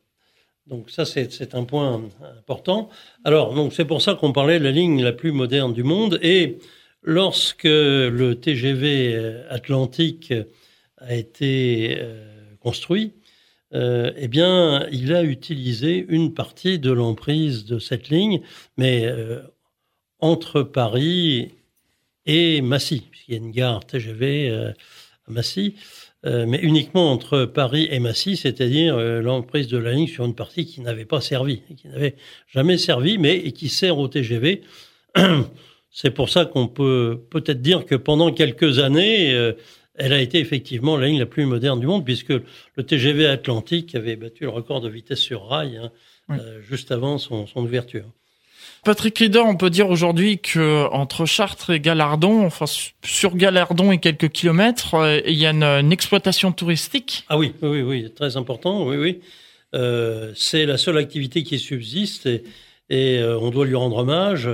Donc 0.68 0.90
ça, 0.90 1.04
c'est 1.04 1.54
un 1.56 1.64
point 1.64 2.02
important. 2.38 2.88
Alors, 3.24 3.52
c'est 3.72 3.84
pour 3.84 4.00
ça 4.00 4.14
qu'on 4.14 4.32
parlait 4.32 4.60
de 4.60 4.64
la 4.64 4.70
ligne 4.70 5.02
la 5.02 5.12
plus 5.12 5.32
moderne 5.32 5.74
du 5.74 5.82
monde. 5.82 6.20
Et 6.22 6.58
lorsque 7.02 7.64
le 7.64 8.34
TGV 8.34 9.42
Atlantique 9.50 10.32
a 10.98 11.14
été 11.16 12.00
construit, 12.60 13.12
euh, 13.74 14.12
eh 14.16 14.28
bien, 14.28 14.86
il 14.92 15.14
a 15.14 15.22
utilisé 15.22 16.04
une 16.08 16.34
partie 16.34 16.78
de 16.78 16.90
l'emprise 16.90 17.64
de 17.64 17.78
cette 17.78 18.08
ligne, 18.08 18.42
mais 18.76 19.06
euh, 19.06 19.40
entre 20.20 20.62
Paris 20.62 21.52
et 22.26 22.60
Massy, 22.60 23.02
puisqu'il 23.10 23.32
y 23.32 23.34
a 23.34 23.40
une 23.40 23.50
gare 23.50 23.84
TGV 23.84 24.50
à 25.26 25.30
Massy. 25.30 25.74
Euh, 26.24 26.46
mais 26.46 26.60
uniquement 26.60 27.10
entre 27.10 27.46
Paris 27.46 27.88
et 27.90 27.98
Massy, 27.98 28.36
c'est-à-dire 28.36 28.96
euh, 28.96 29.20
l'emprise 29.20 29.66
de 29.66 29.76
la 29.76 29.92
ligne 29.92 30.06
sur 30.06 30.24
une 30.24 30.36
partie 30.36 30.66
qui 30.66 30.80
n'avait 30.80 31.04
pas 31.04 31.20
servi, 31.20 31.62
qui 31.76 31.88
n'avait 31.88 32.14
jamais 32.46 32.78
servi, 32.78 33.18
mais 33.18 33.50
qui 33.50 33.68
sert 33.68 33.98
au 33.98 34.06
TGV. 34.06 34.62
C'est 35.90 36.12
pour 36.12 36.28
ça 36.28 36.44
qu'on 36.44 36.68
peut 36.68 37.20
peut-être 37.28 37.60
dire 37.60 37.84
que 37.84 37.96
pendant 37.96 38.32
quelques 38.32 38.78
années, 38.78 39.34
euh, 39.34 39.52
elle 39.94 40.12
a 40.12 40.20
été 40.20 40.38
effectivement 40.38 40.96
la 40.96 41.06
ligne 41.06 41.18
la 41.18 41.26
plus 41.26 41.44
moderne 41.46 41.80
du 41.80 41.86
monde, 41.86 42.04
puisque 42.04 42.30
le 42.30 42.82
TGV 42.84 43.26
Atlantique 43.26 43.94
avait 43.94 44.16
battu 44.16 44.44
le 44.44 44.50
record 44.50 44.80
de 44.80 44.88
vitesse 44.88 45.20
sur 45.20 45.46
rail 45.46 45.80
hein, 46.28 46.38
juste 46.62 46.92
avant 46.92 47.18
son, 47.18 47.46
son 47.46 47.60
ouverture. 47.62 48.06
Patrick 48.84 49.18
Rieder, 49.18 49.40
on 49.40 49.56
peut 49.56 49.70
dire 49.70 49.90
aujourd'hui 49.90 50.38
que 50.38 50.88
entre 50.90 51.24
Chartres 51.24 51.70
et 51.70 51.80
Galardon, 51.80 52.44
enfin 52.44 52.64
sur 53.04 53.36
Galardon 53.36 53.92
et 53.92 53.98
quelques 53.98 54.30
kilomètres, 54.30 54.94
euh, 54.94 55.20
il 55.26 55.34
y 55.34 55.46
a 55.46 55.50
une, 55.50 55.92
exploitation 55.92 56.50
touristique. 56.50 57.24
Ah 57.28 57.38
oui, 57.38 57.54
oui, 57.62 57.82
oui, 57.82 58.10
très 58.12 58.36
important, 58.36 58.84
oui, 58.86 58.96
oui. 58.96 59.20
Euh, 59.74 60.32
c'est 60.34 60.66
la 60.66 60.78
seule 60.78 60.98
activité 60.98 61.44
qui 61.44 61.58
subsiste 61.58 62.26
et, 62.26 62.42
et 62.90 63.18
euh, 63.18 63.38
on 63.38 63.50
doit 63.50 63.66
lui 63.66 63.74
rendre 63.74 63.96
hommage. 63.96 64.50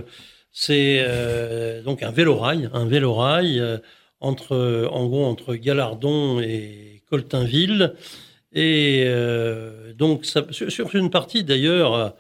C'est 0.53 0.99
euh, 1.01 1.83
donc 1.83 2.03
un 2.03 2.11
vélorail, 2.11 2.71
un 2.73 2.87
vélorail 2.87 3.61
euh, 3.61 3.79
entre, 4.21 4.89
en 4.91 5.07
gros, 5.07 5.25
entre 5.25 5.55
Galardon 5.55 6.41
et 6.41 7.03
Coltainville. 7.09 7.95
Et 8.53 9.07
donc, 9.95 10.25
ça, 10.25 10.47
sur, 10.51 10.95
une 10.95 11.11
partie 11.11 11.45
d'ailleurs 11.45 12.17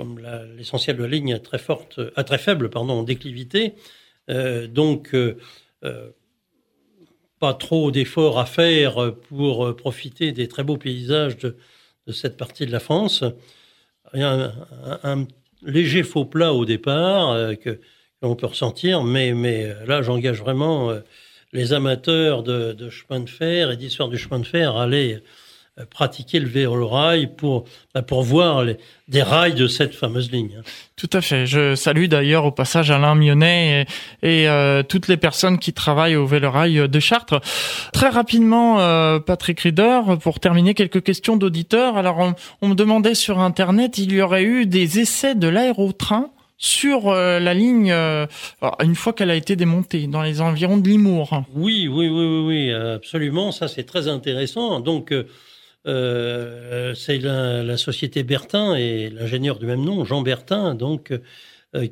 comme 0.00 0.18
l'essentiel 0.56 0.96
de 0.96 1.02
la 1.02 1.08
ligne 1.10 1.28
est 1.28 1.40
très 1.40 1.60
à 2.16 2.24
très 2.24 2.38
faible, 2.38 2.70
pardon, 2.70 3.02
déclivité. 3.02 3.74
Euh, 4.30 4.66
donc, 4.66 5.14
euh, 5.14 5.36
euh, 5.84 6.08
pas 7.38 7.52
trop 7.52 7.90
d'efforts 7.90 8.38
à 8.38 8.46
faire 8.46 9.14
pour 9.28 9.76
profiter 9.76 10.32
des 10.32 10.48
très 10.48 10.64
beaux 10.64 10.78
paysages 10.78 11.36
de, 11.36 11.54
cette 12.12 12.38
partie 12.38 12.64
de 12.64 12.72
la 12.72 12.80
France. 12.80 13.24
Un, 14.14 15.26
léger 15.62 16.02
faux 16.02 16.24
plat 16.24 16.54
au 16.54 16.64
départ 16.64 17.54
que 17.58 17.80
l'on 18.22 18.34
peut 18.36 18.46
ressentir, 18.46 19.04
mais, 19.04 19.34
mais 19.34 19.68
là, 19.86 20.00
j'engage 20.00 20.40
vraiment 20.40 20.92
les 21.52 21.72
amateurs 21.72 22.42
de, 22.42 22.72
de, 22.72 22.90
chemin 22.90 23.20
de 23.20 23.28
fer 23.28 23.70
et 23.70 23.76
d'histoire 23.76 24.08
du 24.08 24.18
chemin 24.18 24.38
de 24.38 24.46
fer 24.46 24.76
aller 24.76 25.22
euh, 25.78 25.84
pratiquer 25.88 26.40
le 26.40 26.48
vélo 26.48 26.88
rail 26.88 27.28
pour, 27.36 27.64
bah, 27.94 28.02
pour 28.02 28.22
voir 28.22 28.64
les, 28.64 28.76
des 29.08 29.22
rails 29.22 29.54
de 29.54 29.66
cette 29.66 29.94
fameuse 29.94 30.30
ligne. 30.30 30.56
Hein. 30.58 30.62
Tout 30.96 31.10
à 31.12 31.20
fait. 31.20 31.46
Je 31.46 31.74
salue 31.74 32.06
d'ailleurs 32.06 32.44
au 32.44 32.50
passage 32.50 32.90
Alain 32.90 33.14
Mionnet 33.14 33.86
et, 34.22 34.42
et 34.42 34.48
euh, 34.48 34.82
toutes 34.82 35.08
les 35.08 35.16
personnes 35.16 35.58
qui 35.58 35.72
travaillent 35.72 36.16
au 36.16 36.26
vélo 36.26 36.50
rail 36.50 36.88
de 36.88 37.00
Chartres. 37.00 37.40
Très 37.92 38.08
rapidement, 38.08 38.80
euh, 38.80 39.18
Patrick 39.18 39.60
Rieder, 39.60 40.00
pour 40.20 40.40
terminer, 40.40 40.74
quelques 40.74 41.02
questions 41.02 41.36
d'auditeurs. 41.36 41.96
Alors, 41.96 42.18
on, 42.18 42.34
on, 42.62 42.68
me 42.68 42.74
demandait 42.74 43.14
sur 43.14 43.38
Internet, 43.38 43.98
il 43.98 44.12
y 44.12 44.20
aurait 44.20 44.44
eu 44.44 44.66
des 44.66 44.98
essais 44.98 45.34
de 45.34 45.48
l'aérotrain 45.48 46.30
sur 46.60 47.08
euh, 47.08 47.40
la 47.40 47.54
ligne 47.54 47.90
euh, 47.90 48.26
une 48.82 48.94
fois 48.94 49.14
qu'elle 49.14 49.30
a 49.30 49.34
été 49.34 49.56
démontée 49.56 50.06
dans 50.06 50.22
les 50.22 50.42
environs 50.42 50.76
de 50.76 50.86
Limours. 50.86 51.42
Oui, 51.54 51.88
oui, 51.88 52.08
oui, 52.08 52.44
oui, 52.46 52.72
absolument. 52.72 53.50
Ça, 53.50 53.66
c'est 53.66 53.84
très 53.84 54.08
intéressant. 54.08 54.78
Donc, 54.78 55.12
euh, 55.86 56.94
c'est 56.94 57.18
la, 57.18 57.62
la, 57.62 57.78
société 57.78 58.22
Bertin 58.24 58.74
et 58.74 59.08
l'ingénieur 59.08 59.58
du 59.58 59.64
même 59.64 59.82
nom, 59.82 60.04
Jean 60.04 60.20
Bertin, 60.20 60.74
donc, 60.74 61.18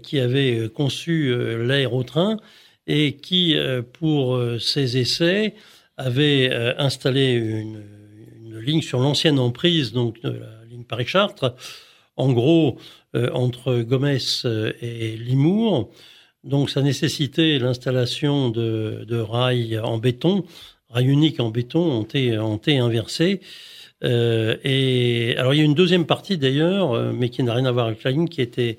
qui 0.03 0.21
avait 0.21 0.69
conçu 0.69 1.35
l'aérotrain 1.65 2.37
et 2.87 3.17
qui, 3.17 3.57
pour 3.95 4.39
ses 4.61 4.99
essais, 4.99 5.55
avait 5.97 6.53
installé 6.77 7.33
une, 7.33 7.85
une, 8.45 8.59
ligne 8.59 8.83
sur 8.83 8.99
l'ancienne 8.99 9.39
emprise, 9.39 9.93
donc 9.93 10.19
la 10.25 10.65
ligne 10.69 10.85
Paris-Chartres, 10.85 11.55
en 12.19 12.33
gros 12.33 12.77
entre 13.15 13.81
Gomès 13.81 14.47
et 14.83 15.17
Limours. 15.17 15.91
Donc 16.45 16.71
ça 16.71 16.83
nécessitait 16.83 17.59
l'installation 17.59 18.51
de, 18.51 19.19
rails 19.19 19.79
en 19.79 19.99
béton, 19.99 20.45
rails 20.91 21.09
uniques 21.09 21.41
en 21.41 21.51
béton 21.51 21.91
en 21.91 22.05
T, 22.05 22.39
en 22.39 22.59
T 22.59 22.79
inversé. 22.79 23.41
Euh, 24.05 24.57
et 24.63 25.35
alors 25.39 25.55
il 25.55 25.59
y 25.59 25.61
a 25.61 25.65
une 25.65 25.75
deuxième 25.75 26.07
partie 26.07 26.39
d'ailleurs, 26.39 26.93
euh, 26.93 27.13
mais 27.13 27.31
qui 27.31 27.43
n'a 27.43 27.55
rien 27.55 27.65
à 27.65 27.73
voir 27.73 27.87
avec 27.87 28.05
la 28.05 28.13
ligne, 28.13 28.29
qui 28.29 28.41
était 28.41 28.79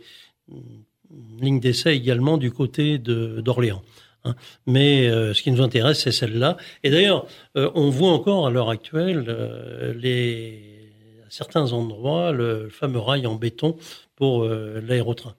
une 0.50 1.42
ligne 1.42 1.60
d'essai 1.60 1.94
également 1.94 2.38
du 2.38 2.52
côté 2.52 2.98
d'Orléans. 2.98 3.82
Hein. 4.26 4.36
Mais 4.66 5.08
euh, 5.08 5.34
ce 5.34 5.42
qui 5.42 5.52
nous 5.52 5.62
intéresse, 5.62 6.02
c'est 6.04 6.12
celle-là. 6.12 6.58
Et 6.84 6.90
d'ailleurs, 6.90 7.26
euh, 7.58 7.70
on 7.76 7.90
voit 7.90 8.12
encore 8.12 8.48
à 8.48 8.52
l'heure 8.52 8.70
actuelle 8.70 9.26
euh, 9.28 9.94
les, 9.94 10.79
certains 11.30 11.74
endroits 11.74 12.32
le 12.32 12.70
fameux 12.70 13.00
rail 13.00 13.28
en 13.28 13.36
béton 13.36 13.78
pour 14.16 14.46
l'aérotrain. 14.46 15.36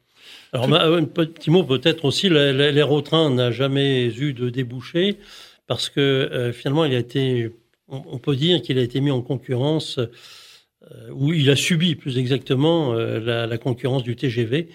Alors, 0.52 0.72
un 0.72 1.04
petit 1.04 1.50
mot 1.50 1.64
peut-être 1.64 2.04
aussi, 2.04 2.28
l'aérotrain 2.28 3.30
n'a 3.30 3.50
jamais 3.50 4.06
eu 4.06 4.32
de 4.32 4.50
débouché 4.50 5.18
parce 5.66 5.88
que 5.88 6.50
finalement, 6.54 6.84
il 6.84 6.94
a 6.94 6.98
été 6.98 7.52
on, 7.90 8.18
peut 8.18 8.36
dire 8.36 8.62
qu'il 8.62 8.78
a 8.78 8.82
été 8.82 9.00
mis 9.00 9.10
en 9.10 9.22
concurrence, 9.22 9.98
euh, 9.98 11.10
ou 11.12 11.32
il 11.32 11.50
a 11.50 11.56
subi 11.56 11.94
plus 11.94 12.18
exactement 12.18 12.94
euh, 12.94 13.20
la, 13.20 13.46
la, 13.46 13.58
concurrence 13.58 14.02
du 14.02 14.16
TGV. 14.16 14.68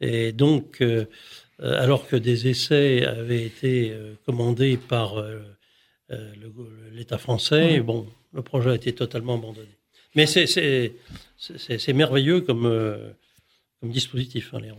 Et 0.00 0.32
donc, 0.32 0.80
euh, 0.80 1.04
alors 1.58 2.06
que 2.06 2.16
des 2.16 2.48
essais 2.48 3.04
avaient 3.04 3.44
été 3.44 3.94
commandés 4.24 4.78
par 4.78 5.22
l'État 6.90 7.18
français, 7.18 7.80
bon, 7.80 8.06
le 8.32 8.40
projet 8.40 8.70
a 8.70 8.74
été 8.74 8.94
totalement 8.94 9.34
abandonné. 9.34 9.68
Mais 10.14 10.26
c'est 10.26 11.92
merveilleux 11.92 12.40
comme, 12.40 12.62
comme 13.80 13.90
dispositif, 13.90 14.50
hein, 14.52 14.58
les 14.62 14.70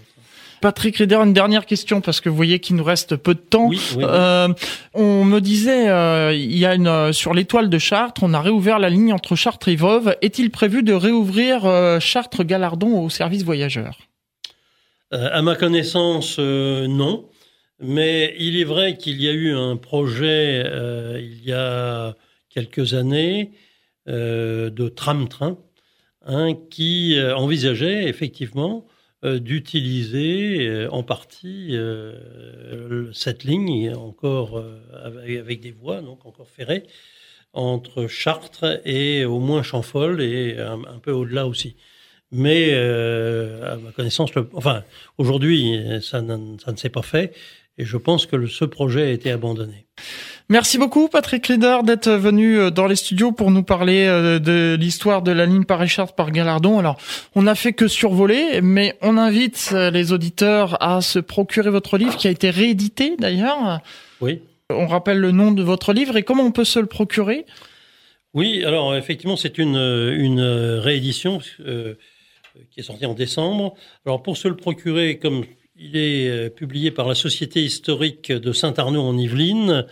Patrick 0.62 0.98
Rieder, 0.98 1.16
une 1.16 1.34
dernière 1.34 1.66
question 1.66 2.02
parce 2.02 2.22
que 2.22 2.30
vous 2.30 2.36
voyez 2.36 2.60
qu'il 2.60 2.76
nous 2.76 2.84
reste 2.84 3.16
peu 3.16 3.34
de 3.34 3.40
temps. 3.40 3.68
Oui, 3.68 3.82
oui, 3.98 4.04
euh, 4.08 4.48
on 4.94 5.26
me 5.26 5.40
disait, 5.40 5.90
euh, 5.90 6.36
il 6.36 6.56
y 6.56 6.68
a 6.68 6.76
une 6.76 6.88
euh, 6.88 7.12
sur 7.12 7.34
l'étoile 7.34 7.68
de 7.68 7.80
Chartres, 7.80 8.22
on 8.22 8.34
a 8.36 8.42
réouvert 8.42 8.78
la 8.78 8.92
ligne 8.92 9.12
entre 9.12 9.36
Chartres 9.36 9.70
et 9.70 9.76
Vauve. 9.76 10.16
Est-il 10.22 10.52
prévu 10.52 10.84
de 10.84 10.94
réouvrir 10.94 11.66
euh, 11.66 12.00
Chartres-Galardon 12.00 13.04
au 13.04 13.10
service 13.10 13.44
voyageurs? 13.44 13.98
Euh, 15.14 15.30
À 15.34 15.42
ma 15.42 15.56
connaissance, 15.56 16.38
non. 16.38 17.28
Mais 17.80 18.36
il 18.38 18.60
est 18.60 18.64
vrai 18.64 18.96
qu'il 18.98 19.20
y 19.20 19.28
a 19.28 19.32
eu 19.32 19.56
un 19.56 19.76
projet 19.78 20.64
il 21.20 21.44
y 21.44 21.52
a 21.52 22.16
quelques 22.54 22.94
années 22.94 23.50
de 24.12 24.90
tram-train 24.90 25.58
hein, 26.26 26.54
qui 26.70 27.18
envisageait 27.36 28.10
effectivement 28.10 28.86
euh, 29.24 29.38
d'utiliser 29.38 30.68
euh, 30.68 30.90
en 30.90 31.04
partie 31.04 31.76
euh, 31.78 33.14
cette 33.14 33.44
ligne 33.44 33.94
encore 33.94 34.64
avec, 35.04 35.62
des 35.62 35.70
voies, 35.70 36.02
donc 36.02 36.26
encore 36.26 36.48
ferrées, 36.50 36.88
entre 37.54 38.08
Chartres 38.08 38.82
et 38.84 39.24
au 39.24 39.40
moins 39.40 39.62
Champfol 39.62 40.24
et 40.24 40.58
un, 40.58 40.98
peu 40.98 41.12
au-delà 41.12 41.46
aussi. 41.46 41.76
Mais 42.32 42.74
à 42.74 43.76
ma 43.76 43.92
connaissance, 43.92 44.32
enfin 44.54 44.84
aujourd'hui, 45.20 45.80
ça 46.02 46.22
ne 46.22 46.76
s'est 46.76 46.90
pas 46.90 47.04
fait 47.04 47.36
et 47.78 47.86
je 47.86 47.98
pense 47.98 48.26
que 48.26 48.48
ce 48.48 48.66
projet 48.66 49.04
a 49.04 49.10
été 49.12 49.30
abandonné. 49.30 49.86
Merci 50.52 50.78
beaucoup 50.78 51.08
Patrick 51.08 51.48
Leader 51.48 51.82
d'être 51.82 52.12
venu 52.12 52.60
euh, 52.60 52.72
dans 52.72 52.86
les 52.86 52.98
studios 52.98 53.32
pour 53.32 53.52
nous 53.52 53.64
parler 53.64 54.06
euh, 54.06 54.38
de 54.38 54.76
l'histoire 54.78 55.22
de 55.22 55.32
la 55.32 55.46
ligne 55.46 55.64
Paris-Chartres 55.64 56.14
par 56.14 56.30
Galardon. 56.30 56.78
Alors, 56.78 56.98
on 57.36 57.44
n'a 57.44 57.56
fait 57.56 57.72
que 57.72 57.88
survoler, 57.88 58.60
mais 58.62 58.98
on 59.02 59.18
invite 59.18 59.70
euh, 59.72 59.92
les 59.92 60.12
auditeurs 60.12 60.76
à 60.84 61.00
se 61.00 61.20
procurer 61.20 61.70
votre 61.70 61.98
livre 61.98 62.18
qui 62.18 62.28
a 62.28 62.32
été 62.32 62.50
réédité 62.50 63.16
d'ailleurs. 63.18 63.80
Oui. 64.20 64.42
On 64.70 64.88
rappelle 64.88 65.20
le 65.20 65.32
nom 65.32 65.54
de 65.54 65.64
votre 65.64 65.94
livre 65.94 66.18
et 66.18 66.24
comment 66.24 66.44
on 66.44 66.52
peut 66.52 66.66
se 66.66 66.80
le 66.80 66.86
procurer? 66.86 67.46
Oui, 68.34 68.66
alors 68.66 68.94
effectivement, 68.98 69.38
c'est 69.38 69.58
une, 69.58 69.78
une 69.78 70.42
réédition 70.42 71.40
euh, 71.62 71.94
qui 72.72 72.82
est 72.82 72.84
sortie 72.84 73.06
en 73.06 73.14
décembre. 73.14 73.76
Alors 74.06 74.22
pour 74.22 74.36
se 74.36 74.50
le 74.50 74.58
procurer, 74.58 75.18
comme 75.18 75.46
il 75.78 75.96
est 75.96 76.50
publié 76.50 76.92
par 76.92 77.08
la 77.08 77.16
Société 77.16 77.64
historique 77.64 78.34
de 78.34 78.52
Saint-Arnaud 78.52 79.02
en 79.02 79.18
Yvelines, 79.18 79.86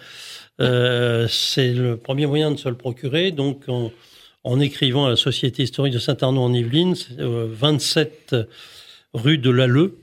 euh, 0.60 1.28
c'est 1.28 1.74
le 1.74 1.97
premier 1.97 2.26
moyen 2.26 2.51
de 2.51 2.57
se 2.57 2.70
le 2.70 2.76
procurer. 2.76 3.32
Donc, 3.32 3.64
on, 3.68 3.91
en 4.43 4.60
écrivant 4.60 5.05
à 5.05 5.10
la 5.10 5.16
Société 5.16 5.64
historique 5.64 5.93
de 5.93 5.99
Saint-Arnaud 5.99 6.41
en 6.41 6.53
Yvelines, 6.53 6.95
27 7.18 8.36
rue 9.14 9.38
de 9.38 9.49
l'Alleux, 9.49 9.97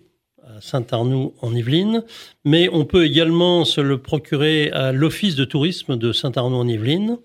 à 0.44 0.60
Saint-Arnoux 0.60 1.34
en 1.40 1.54
Yvelines, 1.54 2.04
mais 2.44 2.68
on 2.72 2.84
peut 2.84 3.04
également 3.04 3.64
se 3.64 3.80
le 3.80 3.98
procurer 3.98 4.70
à 4.70 4.92
l'Office 4.92 5.34
de 5.34 5.44
tourisme 5.44 5.96
de 5.96 6.12
Saint-Arnoux 6.12 6.56
en 6.56 6.68
Yvelines. 6.68 7.18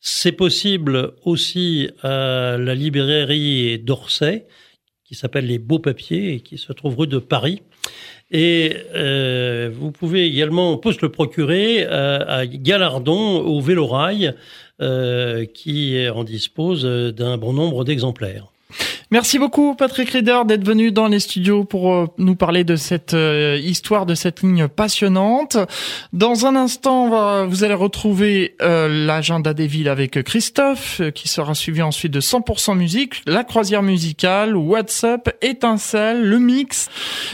C'est 0.00 0.32
possible 0.32 1.14
aussi 1.24 1.90
à 2.02 2.56
la 2.58 2.74
librairie 2.74 3.78
d'Orsay, 3.78 4.46
qui 5.04 5.14
s'appelle 5.14 5.46
Les 5.46 5.58
Beaux 5.58 5.78
Papiers 5.78 6.34
et 6.34 6.40
qui 6.40 6.58
se 6.58 6.72
trouve 6.72 6.98
rue 6.98 7.06
de 7.06 7.18
Paris. 7.18 7.62
Et 8.30 8.76
euh, 8.94 9.70
vous 9.72 9.92
pouvez 9.92 10.26
également, 10.26 10.72
on 10.72 10.78
peut 10.78 10.92
se 10.92 11.02
le 11.02 11.10
procurer 11.10 11.84
à, 11.84 12.16
à 12.16 12.46
Galardon 12.46 13.38
au 13.38 13.60
Vélorail, 13.60 14.34
euh, 14.82 15.44
qui 15.44 15.96
en 16.08 16.24
dispose 16.24 16.84
d'un 16.84 17.38
bon 17.38 17.52
nombre 17.52 17.84
d'exemplaires. 17.84 18.48
Merci 19.12 19.38
beaucoup 19.38 19.76
Patrick 19.76 20.10
Rieder 20.10 20.40
d'être 20.46 20.66
venu 20.66 20.90
dans 20.90 21.06
les 21.06 21.20
studios 21.20 21.62
pour 21.62 21.94
euh, 21.94 22.06
nous 22.18 22.34
parler 22.34 22.64
de 22.64 22.74
cette 22.74 23.14
euh, 23.14 23.56
histoire, 23.62 24.04
de 24.04 24.16
cette 24.16 24.42
ligne 24.42 24.66
passionnante. 24.66 25.56
Dans 26.12 26.44
un 26.44 26.56
instant, 26.56 27.46
vous 27.46 27.62
allez 27.62 27.74
retrouver 27.74 28.56
euh, 28.62 29.06
l'agenda 29.06 29.54
des 29.54 29.68
villes 29.68 29.88
avec 29.88 30.20
Christophe, 30.24 31.00
qui 31.14 31.28
sera 31.28 31.54
suivi 31.54 31.82
ensuite 31.82 32.12
de 32.12 32.20
100% 32.20 32.76
musique, 32.76 33.22
la 33.26 33.44
croisière 33.44 33.82
musicale, 33.82 34.56
WhatsApp, 34.56 35.36
étincelle, 35.40 36.24
le 36.24 36.40
mix, 36.40 36.88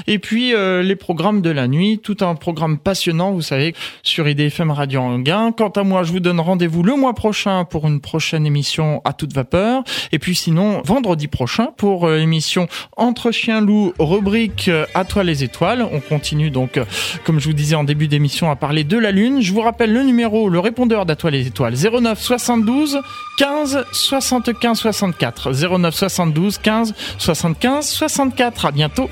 et 0.06 0.18
puis 0.18 0.52
les 0.52 0.96
programmes 0.96 1.40
de 1.40 1.50
la 1.50 1.68
nuit, 1.68 2.00
tout 2.00 2.18
un 2.20 2.34
programme 2.34 2.78
passionnant, 2.78 3.32
vous 3.32 3.42
savez, 3.42 3.74
sur 4.02 4.28
IDFM 4.28 4.70
Radio 4.70 5.00
Anguin. 5.00 5.52
Quant 5.52 5.70
à 5.70 5.84
moi, 5.84 6.02
je 6.02 6.12
vous 6.12 6.20
donne 6.20 6.40
rendez-vous 6.40 6.82
le 6.82 6.96
mois 6.96 7.14
prochain 7.14 7.64
pour 7.64 7.86
une 7.86 8.00
prochaine 8.00 8.44
émission 8.44 9.00
à 9.04 9.14
toute 9.14 9.32
vapeur, 9.32 9.84
et 10.12 10.18
puis 10.18 10.34
sinon 10.34 10.82
vendredi 10.84 11.21
prochain 11.28 11.68
pour 11.76 12.06
euh, 12.06 12.18
l'émission 12.18 12.68
Entre 12.96 13.30
chiens 13.30 13.60
loups, 13.60 13.92
rubrique 13.98 14.68
euh, 14.68 14.86
À 14.94 15.04
toi 15.04 15.24
les 15.24 15.44
étoiles. 15.44 15.86
On 15.92 16.00
continue 16.00 16.50
donc, 16.50 16.76
euh, 16.76 16.84
comme 17.24 17.40
je 17.40 17.46
vous 17.46 17.52
disais 17.52 17.74
en 17.74 17.84
début 17.84 18.08
d'émission, 18.08 18.50
à 18.50 18.56
parler 18.56 18.84
de 18.84 18.98
la 18.98 19.10
Lune. 19.10 19.40
Je 19.40 19.52
vous 19.52 19.60
rappelle 19.60 19.92
le 19.92 20.02
numéro, 20.02 20.48
le 20.48 20.58
répondeur 20.58 21.06
d'À 21.06 21.16
toi 21.16 21.30
les 21.30 21.46
étoiles 21.46 21.74
09 21.74 22.20
72 22.20 23.00
15 23.38 23.84
75 23.92 24.78
64. 24.78 25.52
09 25.78 25.94
72 25.94 26.58
15 26.58 26.94
75 27.18 27.86
64. 27.86 28.66
À 28.66 28.70
bientôt. 28.72 29.08